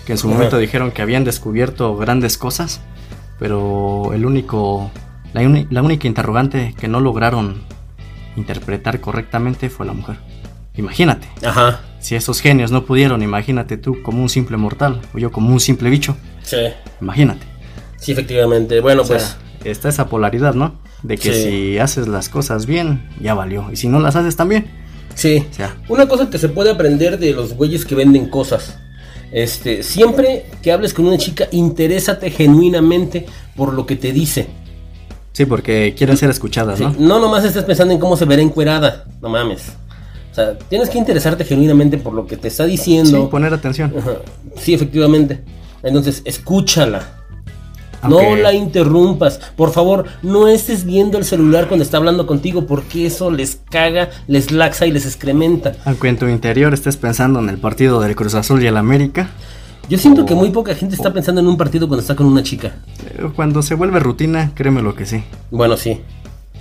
que 0.04 0.12
en 0.12 0.18
su 0.18 0.26
Ajá. 0.26 0.34
momento 0.36 0.58
dijeron 0.58 0.90
que 0.90 1.02
habían 1.02 1.22
descubierto 1.22 1.96
grandes 1.96 2.36
cosas, 2.36 2.80
pero 3.38 4.12
el 4.14 4.26
único... 4.26 4.90
La, 5.32 5.42
uni- 5.42 5.66
la 5.70 5.82
única 5.82 6.08
interrogante 6.08 6.74
que 6.78 6.88
no 6.88 7.00
lograron 7.00 7.62
interpretar 8.34 9.00
correctamente 9.00 9.68
fue 9.70 9.86
la 9.86 9.92
mujer. 9.92 10.16
Imagínate, 10.74 11.28
Ajá. 11.44 11.80
Si 12.00 12.14
esos 12.14 12.40
genios 12.40 12.70
no 12.70 12.84
pudieron, 12.84 13.22
imagínate 13.22 13.76
tú 13.76 14.02
como 14.02 14.22
un 14.22 14.28
simple 14.28 14.56
mortal 14.56 15.00
o 15.14 15.18
yo 15.18 15.30
como 15.32 15.52
un 15.52 15.60
simple 15.60 15.90
bicho. 15.90 16.16
Sí. 16.42 16.56
Imagínate. 17.00 17.46
Sí, 17.96 18.12
efectivamente. 18.12 18.80
Bueno, 18.80 19.02
O 19.02 19.04
sea, 19.04 19.16
pues. 19.16 19.36
está 19.64 19.88
esa 19.88 20.08
polaridad, 20.08 20.54
¿no? 20.54 20.80
De 21.02 21.16
que 21.16 21.32
Sí. 21.32 21.42
si 21.42 21.78
haces 21.78 22.08
las 22.08 22.28
cosas 22.28 22.66
bien, 22.66 23.08
ya 23.20 23.34
valió. 23.34 23.70
Y 23.72 23.76
si 23.76 23.88
no 23.88 24.00
las 24.00 24.16
haces 24.16 24.36
también, 24.36 24.66
Sí. 25.14 25.44
o 25.50 25.54
sea, 25.54 25.76
Una 25.88 26.06
cosa 26.08 26.30
que 26.30 26.38
se 26.38 26.48
puede 26.48 26.70
aprender 26.70 27.18
de 27.18 27.32
los 27.32 27.54
güeyes 27.54 27.84
que 27.84 27.94
venden 27.94 28.28
cosas. 28.28 28.78
Este, 29.32 29.82
siempre 29.82 30.46
que 30.62 30.72
hables 30.72 30.94
con 30.94 31.06
una 31.06 31.18
chica, 31.18 31.48
interésate 31.50 32.30
genuinamente 32.30 33.26
por 33.56 33.74
lo 33.74 33.84
que 33.86 33.96
te 33.96 34.12
dice. 34.12 34.46
sí, 35.32 35.44
porque 35.46 35.94
quieren 35.96 36.16
ser 36.16 36.30
escuchadas, 36.30 36.78
Sí, 36.78 36.84
¿no? 36.84 36.94
No 36.98 37.20
nomás 37.20 37.44
estés 37.44 37.62
pensando 37.64 37.92
en 37.94 38.00
cómo 38.00 38.16
se 38.16 38.24
verá 38.24 38.42
encuerada. 38.42 39.04
No 39.20 39.28
mames. 39.28 39.72
O 40.38 40.40
sea, 40.40 40.56
tienes 40.68 40.88
que 40.88 40.98
interesarte 40.98 41.44
genuinamente 41.44 41.98
por 41.98 42.12
lo 42.14 42.24
que 42.28 42.36
te 42.36 42.46
está 42.46 42.64
Sí, 42.66 42.70
diciendo. 42.70 43.28
poner 43.28 43.52
atención. 43.52 43.92
Ajá. 43.98 44.12
Sí, 44.56 44.72
efectivamente. 44.72 45.42
Entonces, 45.82 46.22
escúchala. 46.24 47.02
No 48.08 48.36
la 48.36 48.52
interrumpas. 48.54 49.40
Por 49.56 49.72
favor, 49.72 50.04
no 50.22 50.46
estés 50.46 50.84
viendo 50.84 51.18
el 51.18 51.24
celular 51.24 51.66
cuando 51.66 51.82
está 51.82 51.96
hablando 51.96 52.28
contigo 52.28 52.66
porque 52.66 53.06
eso 53.06 53.32
les 53.32 53.58
caga, 53.68 54.10
les 54.28 54.52
laxa 54.52 54.86
y 54.86 54.92
les 54.92 55.06
excrementa. 55.06 55.72
Aunque 55.84 56.08
en 56.08 56.16
tu 56.18 56.28
interior 56.28 56.72
estés 56.72 56.96
pensando 56.96 57.40
en 57.40 57.48
el 57.48 57.58
partido 57.58 58.00
del 58.00 58.14
Cruz 58.14 58.34
Azul 58.34 58.62
y 58.62 58.68
el 58.68 58.76
América, 58.76 59.30
Yo 59.90 59.96
siento 59.98 60.22
Oh. 60.22 60.26
que 60.26 60.34
muy 60.34 60.50
poca 60.50 60.74
gente 60.74 60.94
está 60.94 61.12
pensando 61.14 61.40
en 61.40 61.46
un 61.48 61.56
partido 61.56 61.88
cuando 61.88 62.02
está 62.02 62.14
con 62.14 62.26
una 62.26 62.42
chica. 62.44 62.74
eh, 63.06 63.26
cuando 63.34 63.62
se 63.62 63.74
vuelve 63.74 63.98
rutina, 63.98 64.52
créeme 64.54 64.82
lo 64.82 64.94
que 64.94 65.06
sí. 65.06 65.24
Bueno, 65.50 65.76
sí. 65.78 66.00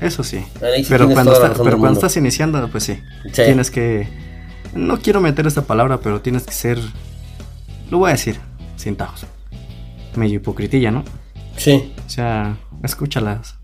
Eso 0.02 0.24
sí. 0.24 0.44
Pero 0.90 1.10
cuando, 1.10 1.34
está- 1.34 1.54
pero 1.64 1.78
cuando 1.80 1.94
estás 2.00 2.16
iniciando, 2.18 2.68
pues 2.70 2.84
sí. 2.84 3.00
Sí. 3.32 3.44
Tienes 3.46 3.72
que... 3.72 4.08
No 4.76 5.00
quiero 5.00 5.22
meter 5.22 5.48
esta 5.48 5.64
palabra, 5.64 6.00
pero 6.00 6.22
tienes 6.22 6.44
que 6.44 6.54
ser... 6.54 6.80
Lo 7.90 8.00
voy 8.00 8.10
a 8.10 8.14
decir, 8.14 8.38
sin 8.76 8.96
tajos. 8.96 9.26
Medio 10.16 10.36
hipocritilla, 10.36 10.92
¿no? 10.92 11.04
Sí. 11.56 11.94
O 12.06 12.10
sea, 12.10 12.58
escúchalas. 12.84 13.56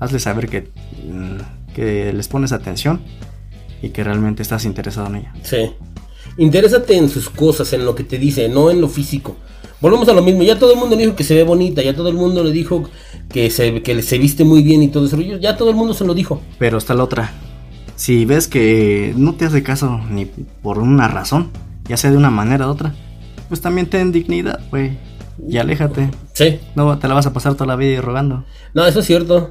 Hazle 0.00 0.18
saber 0.18 0.48
que, 0.48 0.68
mm, 1.08 1.72
que 1.74 2.12
les 2.12 2.28
pones 2.28 2.52
atención 2.52 3.00
y 3.80 3.90
que 3.90 4.04
realmente 4.04 4.42
estás 4.42 4.64
interesado 4.64 5.06
en 5.06 5.16
ella. 5.16 5.32
Sí. 5.42 5.72
Interésate 6.38 6.96
en 6.96 7.08
sus 7.08 7.30
cosas, 7.30 7.72
en 7.72 7.84
lo 7.84 7.94
que 7.94 8.04
te 8.04 8.18
dice, 8.18 8.48
no 8.48 8.70
en 8.70 8.80
lo 8.80 8.88
físico. 8.88 9.36
Volvemos 9.82 10.08
a 10.08 10.12
lo 10.12 10.22
mismo, 10.22 10.44
ya 10.44 10.56
todo 10.56 10.72
el 10.74 10.78
mundo 10.78 10.94
le 10.94 11.02
dijo 11.02 11.16
que 11.16 11.24
se 11.24 11.34
ve 11.34 11.42
bonita, 11.42 11.82
ya 11.82 11.92
todo 11.92 12.08
el 12.08 12.14
mundo 12.14 12.44
le 12.44 12.52
dijo 12.52 12.84
que 13.28 13.50
se, 13.50 13.82
que 13.82 14.00
se 14.00 14.16
viste 14.16 14.44
muy 14.44 14.62
bien 14.62 14.80
y 14.80 14.88
todo 14.88 15.06
eso, 15.06 15.20
ya 15.20 15.56
todo 15.56 15.70
el 15.70 15.76
mundo 15.76 15.92
se 15.92 16.04
lo 16.04 16.14
dijo. 16.14 16.40
Pero 16.60 16.78
está 16.78 16.94
la 16.94 17.02
otra. 17.02 17.32
Si 17.96 18.24
ves 18.24 18.46
que 18.46 19.12
no 19.16 19.34
te 19.34 19.44
hace 19.44 19.64
caso 19.64 20.00
ni 20.08 20.26
por 20.26 20.78
una 20.78 21.08
razón, 21.08 21.50
ya 21.88 21.96
sea 21.96 22.12
de 22.12 22.16
una 22.16 22.30
manera 22.30 22.68
u 22.68 22.70
otra, 22.70 22.94
pues 23.48 23.60
también 23.60 23.88
ten 23.88 24.12
dignidad, 24.12 24.60
güey. 24.70 24.92
Y 25.48 25.58
aléjate. 25.58 26.10
Sí. 26.32 26.60
No 26.76 26.96
te 27.00 27.08
la 27.08 27.14
vas 27.14 27.26
a 27.26 27.32
pasar 27.32 27.54
toda 27.54 27.66
la 27.66 27.74
vida 27.74 28.00
rogando. 28.00 28.44
No, 28.74 28.86
eso 28.86 29.00
es 29.00 29.06
cierto. 29.06 29.50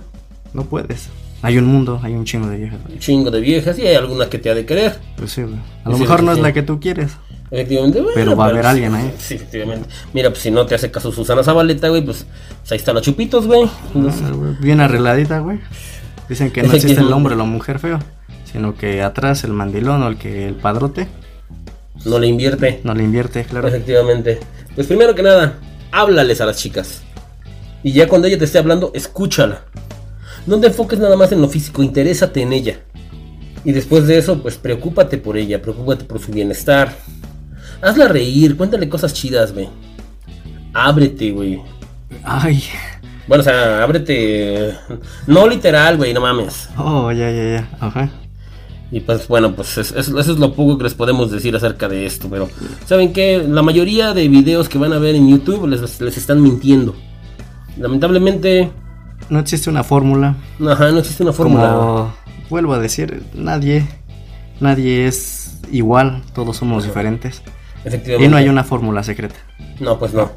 No 0.54 0.64
puedes. 0.64 1.10
Hay 1.42 1.58
un 1.58 1.66
mundo, 1.66 2.00
hay 2.04 2.14
un 2.14 2.24
chingo 2.24 2.48
de 2.48 2.56
viejas. 2.56 2.80
Un 2.90 3.00
chingo 3.00 3.32
de 3.32 3.42
viejas 3.42 3.78
y 3.80 3.86
hay 3.86 3.96
algunas 3.96 4.30
que 4.30 4.38
te 4.38 4.50
ha 4.50 4.56
de 4.56 4.66
querer. 4.66 4.98
Pues 5.18 5.34
sí, 5.34 5.42
güey. 5.42 5.58
A 5.84 5.90
lo 5.90 5.98
mejor 5.98 6.24
no 6.24 6.32
es 6.32 6.40
la 6.40 6.54
que 6.54 6.62
tú 6.62 6.80
quieres. 6.80 7.18
Efectivamente, 7.52 8.02
Pero 8.16 8.36
va 8.38 8.46
a 8.46 8.50
haber 8.50 8.66
alguien 8.66 8.96
ahí. 8.96 9.14
Sí, 9.20 9.36
efectivamente. 9.36 9.90
Mira, 10.14 10.30
pues 10.30 10.42
si 10.42 10.52
no 10.52 10.66
te 10.66 10.76
hace 10.76 10.90
caso 10.90 11.12
Susana 11.12 11.44
Zabaleta, 11.44 11.90
güey, 11.90 12.02
pues, 12.02 12.26
pues 12.60 12.72
ahí 12.72 12.78
están 12.78 12.96
los 12.96 13.04
chupitos, 13.04 13.46
güey. 13.46 13.70
Bien 14.62 14.80
arregladita, 14.80 15.40
güey. 15.40 15.60
Dicen 16.30 16.50
que 16.52 16.64
no 16.64 16.72
existe 16.72 17.02
el 17.02 17.12
hombre 17.12 17.36
o 17.36 17.38
la 17.38 17.44
mujer 17.44 17.80
feo, 17.80 18.00
sino 18.50 18.76
que 18.76 19.02
atrás 19.04 19.44
el 19.44 19.52
mandilón 19.52 20.02
o 20.02 20.08
el 20.08 20.18
que 20.18 20.48
el 20.48 20.56
padrote. 20.56 21.10
No 22.06 22.20
le 22.20 22.28
invierte. 22.28 22.80
No 22.86 22.96
le 22.96 23.04
invierte, 23.04 23.44
claro. 23.44 23.68
Efectivamente. 23.68 24.40
Pues 24.74 24.88
primero 24.88 25.14
que 25.14 25.22
nada, 25.22 25.60
háblales 25.92 26.40
a 26.40 26.46
las 26.46 26.56
chicas. 26.56 27.02
Y 27.84 27.92
ya 27.92 28.08
cuando 28.08 28.28
ella 28.28 28.38
te 28.38 28.46
esté 28.46 28.60
hablando, 28.60 28.92
escúchala. 28.94 29.66
No 30.48 30.58
te 30.60 30.68
enfoques 30.68 31.00
nada 31.00 31.18
más 31.18 31.34
en 31.34 31.42
lo 31.42 31.50
físico, 31.50 31.84
interésate 31.84 32.42
en 32.42 32.54
ella. 32.54 32.80
Y 33.66 33.74
después 33.74 34.08
de 34.08 34.18
eso, 34.18 34.42
pues 34.42 34.56
preocúpate 34.56 35.18
por 35.18 35.38
ella, 35.38 35.62
preocúpate 35.62 36.06
por 36.06 36.20
su 36.20 36.32
bienestar. 36.32 36.96
Hazla 37.82 38.08
reír, 38.08 38.56
cuéntale 38.56 38.88
cosas 38.88 39.14
chidas, 39.14 39.54
güey. 39.54 39.70
Ábrete, 40.74 41.32
güey. 41.32 41.62
Ay. 42.24 42.64
Bueno, 43.28 43.42
o 43.42 43.44
sea, 43.44 43.84
ábrete. 43.84 44.76
No 45.28 45.48
literal, 45.48 45.98
güey, 45.98 46.14
no 46.14 46.22
mames. 46.22 46.70
Oh, 46.78 47.12
ya, 47.12 47.32
ya, 47.32 47.44
ya. 47.44 47.70
Ajá. 47.80 48.10
Y 48.92 49.00
pues 49.00 49.28
bueno, 49.28 49.56
pues 49.56 49.78
eso, 49.78 49.98
es 49.98 50.28
lo 50.28 50.54
poco 50.54 50.78
que 50.78 50.84
les 50.84 50.94
podemos 50.94 51.32
decir 51.32 51.56
acerca 51.56 51.88
de 51.88 52.06
esto. 52.06 52.28
Pero, 52.30 52.50
¿saben 52.86 53.14
qué? 53.14 53.46
La 53.48 53.62
mayoría 53.62 54.14
de 54.14 54.28
videos 54.28 54.68
que 54.68 54.78
van 54.78 54.92
a 54.92 55.00
ver 55.00 55.16
en 55.16 55.30
YouTube 55.30 55.68
les, 55.68 56.02
les 56.02 56.18
están 56.18 56.42
mintiendo. 56.42 56.94
Lamentablemente. 57.78 58.70
No 59.30 59.40
existe 59.40 59.70
una 59.70 59.84
fórmula. 59.84 60.36
Ajá, 60.68 60.92
no 60.92 61.00
existe 61.00 61.24
una 61.24 61.32
fórmula. 61.32 62.14
vuelvo 62.50 62.74
a 62.74 62.80
decir, 62.80 63.24
nadie. 63.34 63.88
Nadie 64.60 65.08
es 65.08 65.60
igual, 65.72 66.22
todos 66.36 66.58
somos 66.58 66.84
diferentes. 66.84 67.42
Efectivamente. 67.84 68.26
Y 68.26 68.30
no 68.30 68.38
hay 68.38 68.50
una 68.50 68.64
fórmula 68.64 69.04
secreta. 69.04 69.36
No, 69.80 69.98
pues 69.98 70.14
no. 70.14 70.32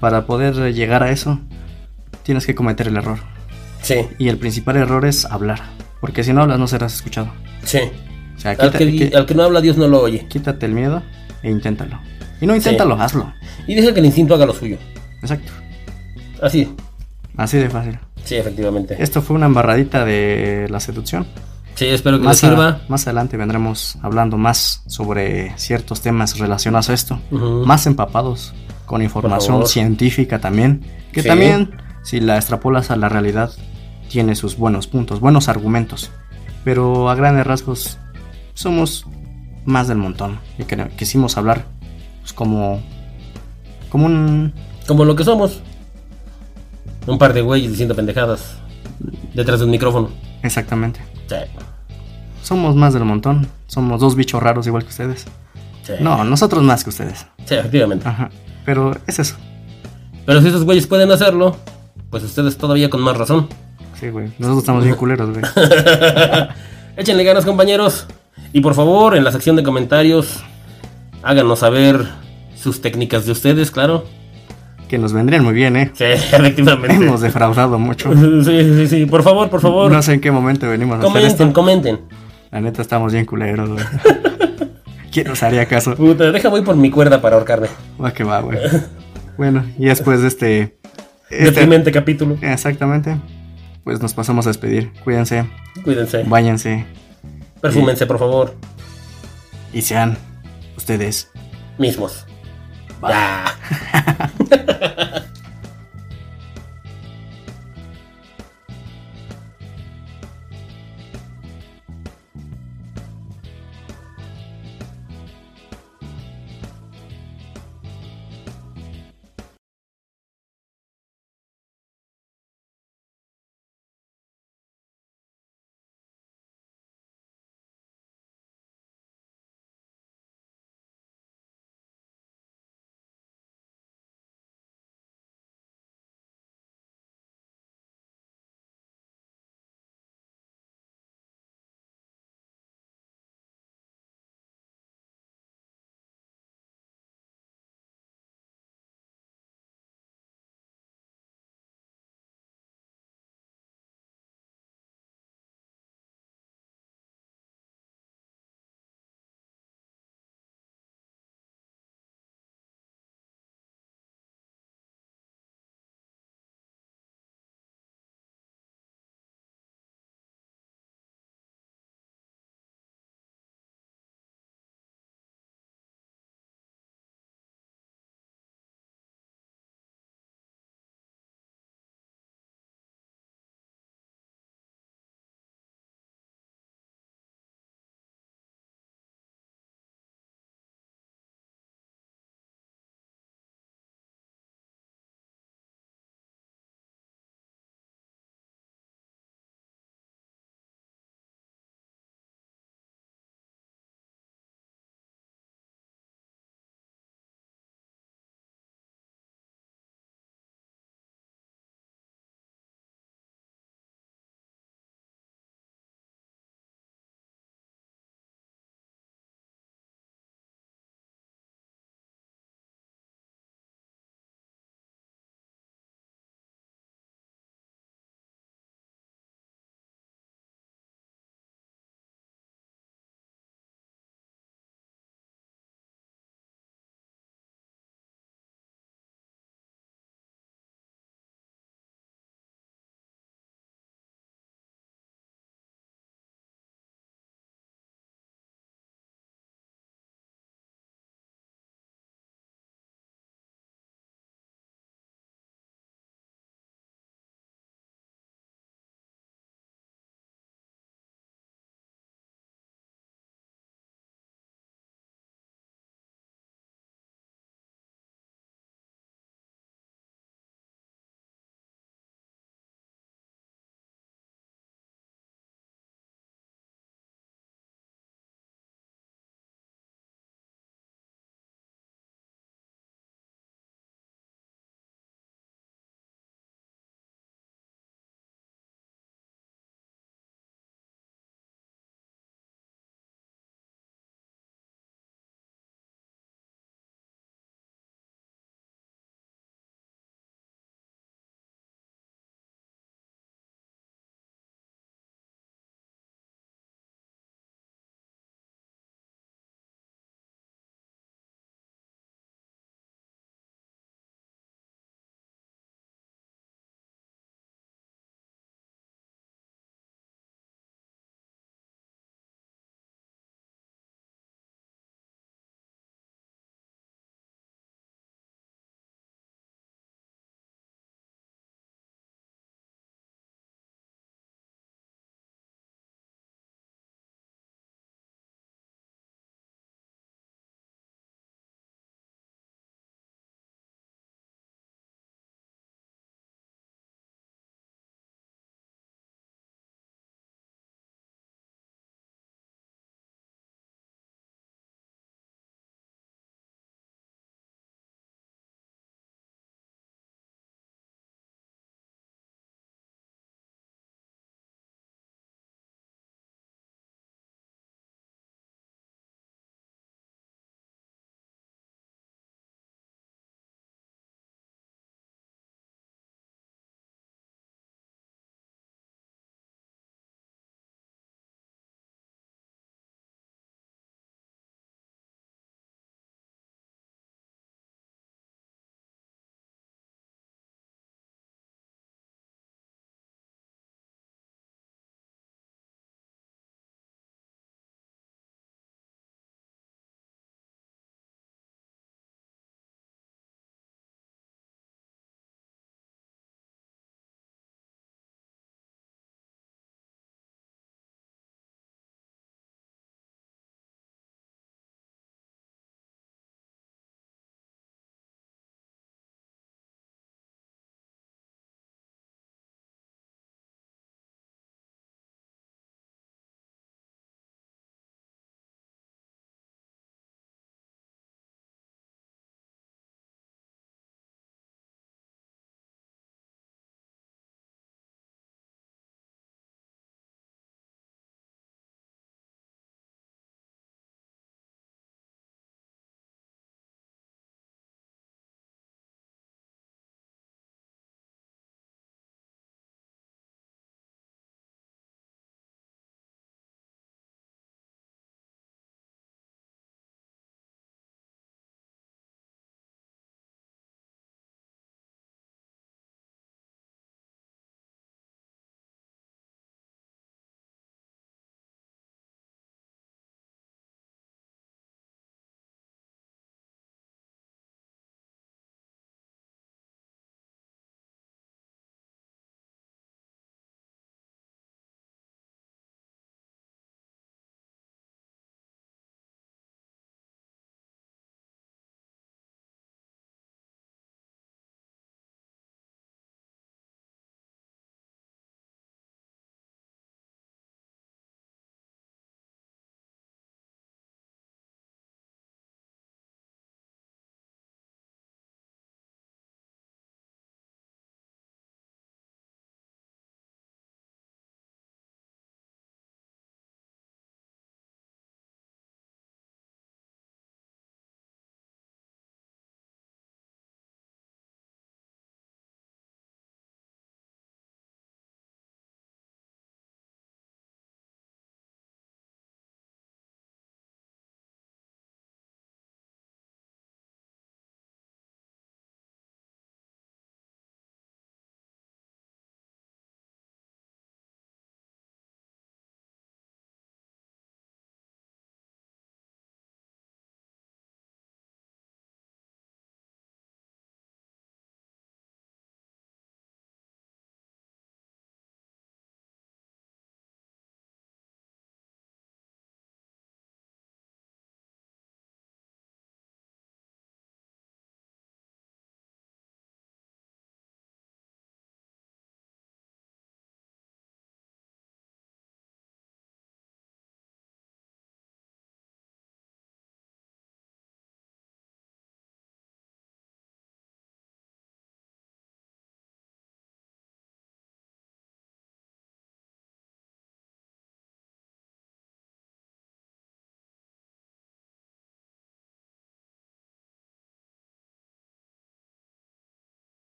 Para 0.00 0.26
poder 0.26 0.74
llegar 0.74 1.02
a 1.02 1.10
eso, 1.10 1.40
tienes 2.22 2.46
que 2.46 2.54
cometer 2.54 2.88
el 2.88 2.96
error. 2.96 3.18
Sí. 3.82 4.06
Y 4.18 4.28
el 4.28 4.38
principal 4.38 4.76
error 4.76 5.06
es 5.06 5.24
hablar. 5.24 5.60
Porque 6.00 6.24
si 6.24 6.32
no 6.32 6.42
hablas, 6.42 6.58
no 6.58 6.66
serás 6.68 6.94
escuchado. 6.94 7.32
Sí. 7.64 7.80
O 8.36 8.40
sea, 8.40 8.52
al, 8.52 8.70
que, 8.72 9.34
no 9.34 9.42
habla, 9.42 9.60
Dios 9.60 9.76
no 9.76 9.88
lo 9.88 10.00
oye. 10.00 10.26
Quítate 10.28 10.66
el 10.66 10.72
miedo 10.72 11.02
e 11.42 11.50
inténtalo. 11.50 11.98
Y 12.40 12.46
no 12.46 12.54
inténtalo, 12.54 12.94
hazlo. 13.00 13.32
Y 13.66 13.74
deja 13.74 13.92
que 13.92 14.00
el 14.00 14.06
instinto 14.06 14.34
haga 14.34 14.46
lo 14.46 14.54
suyo. 14.54 14.78
Exacto. 15.20 15.52
Así. 16.40 16.72
Así 17.36 17.58
de 17.58 17.68
fácil. 17.68 17.98
Sí, 18.24 18.36
efectivamente. 18.36 18.96
Esto 19.00 19.22
fue 19.22 19.34
una 19.36 19.46
embarradita 19.46 20.04
de 20.04 20.66
la 20.70 20.78
seducción. 20.78 21.26
Sí, 21.78 21.86
espero 21.86 22.20
que 22.20 22.26
les 22.26 22.38
sirva. 22.38 22.80
más 22.88 23.06
adelante 23.06 23.36
vendremos 23.36 23.98
hablando 24.02 24.36
más 24.36 24.82
sobre 24.88 25.56
ciertos 25.56 26.00
temas 26.00 26.36
relacionados 26.36 26.90
a 26.90 26.92
esto. 26.92 27.20
Más 27.30 27.86
empapados, 27.86 28.52
con 28.84 29.00
información 29.00 29.64
científica 29.64 30.40
también. 30.40 30.82
Que 31.12 31.22
también, 31.22 31.70
si 32.02 32.18
la 32.18 32.34
extrapolas 32.34 32.90
a 32.90 32.96
la 32.96 33.08
realidad, 33.08 33.52
tiene 34.08 34.34
sus 34.34 34.56
buenos 34.56 34.88
puntos, 34.88 35.20
buenos 35.20 35.48
argumentos. 35.48 36.10
Pero 36.64 37.10
a 37.10 37.14
grandes 37.14 37.46
rasgos, 37.46 37.98
somos 38.54 39.06
más 39.64 39.86
del 39.86 39.98
montón. 39.98 40.40
Y 40.58 40.64
que 40.64 40.88
quisimos 40.96 41.36
hablar 41.36 41.64
pues, 42.22 42.32
como. 42.32 42.82
como 43.88 44.06
un. 44.06 44.52
Como 44.88 45.04
lo 45.04 45.14
que 45.14 45.22
somos. 45.22 45.60
Un 47.06 47.18
par 47.18 47.34
de 47.34 47.40
güeyes 47.42 47.70
diciendo 47.70 47.94
pendejadas. 47.94 48.56
Detrás 49.32 49.60
de 49.60 49.66
un 49.66 49.70
micrófono. 49.70 50.10
Exactamente. 50.42 51.17
Somos 52.42 52.76
más 52.76 52.94
del 52.94 53.04
montón. 53.04 53.48
Somos 53.66 54.00
dos 54.00 54.16
bichos 54.16 54.42
raros 54.42 54.66
igual 54.66 54.84
que 54.84 54.90
ustedes. 54.90 55.26
No, 56.00 56.22
nosotros 56.24 56.62
más 56.62 56.84
que 56.84 56.90
ustedes. 56.90 57.26
Sí, 57.46 57.54
efectivamente. 57.54 58.06
Ajá. 58.06 58.30
Pero 58.64 58.92
es 59.06 59.18
eso. 59.18 59.36
Pero 60.26 60.42
si 60.42 60.48
esos 60.48 60.64
güeyes 60.64 60.86
pueden 60.86 61.10
hacerlo, 61.10 61.56
pues 62.10 62.22
ustedes 62.22 62.58
todavía 62.58 62.90
con 62.90 63.00
más 63.00 63.16
razón. 63.16 63.48
Sí, 63.98 64.10
güey. 64.10 64.26
Nosotros 64.38 64.58
estamos 64.58 64.84
bien 64.84 64.96
culeros, 64.96 65.30
güey. 65.30 65.42
Échenle 66.96 67.24
ganas, 67.24 67.44
compañeros. 67.44 68.06
Y 68.52 68.60
por 68.60 68.74
favor, 68.74 69.16
en 69.16 69.24
la 69.24 69.32
sección 69.32 69.56
de 69.56 69.62
comentarios, 69.62 70.42
háganos 71.22 71.60
saber 71.60 72.06
sus 72.56 72.80
técnicas 72.80 73.24
de 73.24 73.32
ustedes, 73.32 73.70
claro. 73.70 74.04
Que 74.88 74.98
nos 74.98 75.12
vendrían 75.12 75.44
muy 75.44 75.54
bien, 75.54 75.76
¿eh? 75.76 75.90
Sí, 75.94 76.04
efectivamente. 76.04 77.04
Hemos 77.04 77.20
defraudado 77.20 77.78
mucho. 77.78 78.10
Sí, 78.44 78.62
sí, 78.62 78.86
sí. 78.88 79.06
Por 79.06 79.22
favor, 79.22 79.50
por 79.50 79.60
favor. 79.60 79.90
No 79.90 80.02
sé 80.02 80.14
en 80.14 80.20
qué 80.20 80.30
momento 80.30 80.68
venimos 80.68 80.98
a 80.98 81.02
comenten, 81.02 81.32
hacer 81.32 81.46
esto. 81.46 81.52
Comenten, 81.52 82.00
La 82.50 82.60
neta, 82.60 82.82
estamos 82.82 83.12
bien 83.12 83.24
culeros, 83.26 83.68
güey. 83.70 83.84
¿Quién 85.12 85.28
nos 85.28 85.42
haría 85.42 85.66
caso? 85.66 85.94
Puta, 85.94 86.30
deja 86.30 86.48
voy 86.48 86.62
por 86.62 86.76
mi 86.76 86.90
cuerda 86.90 87.20
para 87.20 87.36
ahorcarme. 87.36 87.68
Va 88.02 88.12
que 88.12 88.24
va, 88.24 88.40
güey. 88.40 88.58
Bueno, 89.36 89.64
y 89.78 89.86
después 89.86 90.22
de 90.22 90.28
este... 90.28 90.78
este 91.30 91.92
capítulo. 91.92 92.36
Exactamente 92.40 93.16
pues 93.88 94.02
nos 94.02 94.12
pasamos 94.12 94.44
a 94.44 94.50
despedir. 94.50 94.92
Cuídense. 95.02 95.46
Cuídense. 95.82 96.22
Váyanse. 96.24 96.84
Perfúmense, 97.62 98.04
por 98.04 98.18
favor. 98.18 98.54
Y 99.72 99.80
sean 99.80 100.18
ustedes 100.76 101.30
mismos. 101.78 102.26
Bye. 103.00 103.10
Dah. 103.14 104.94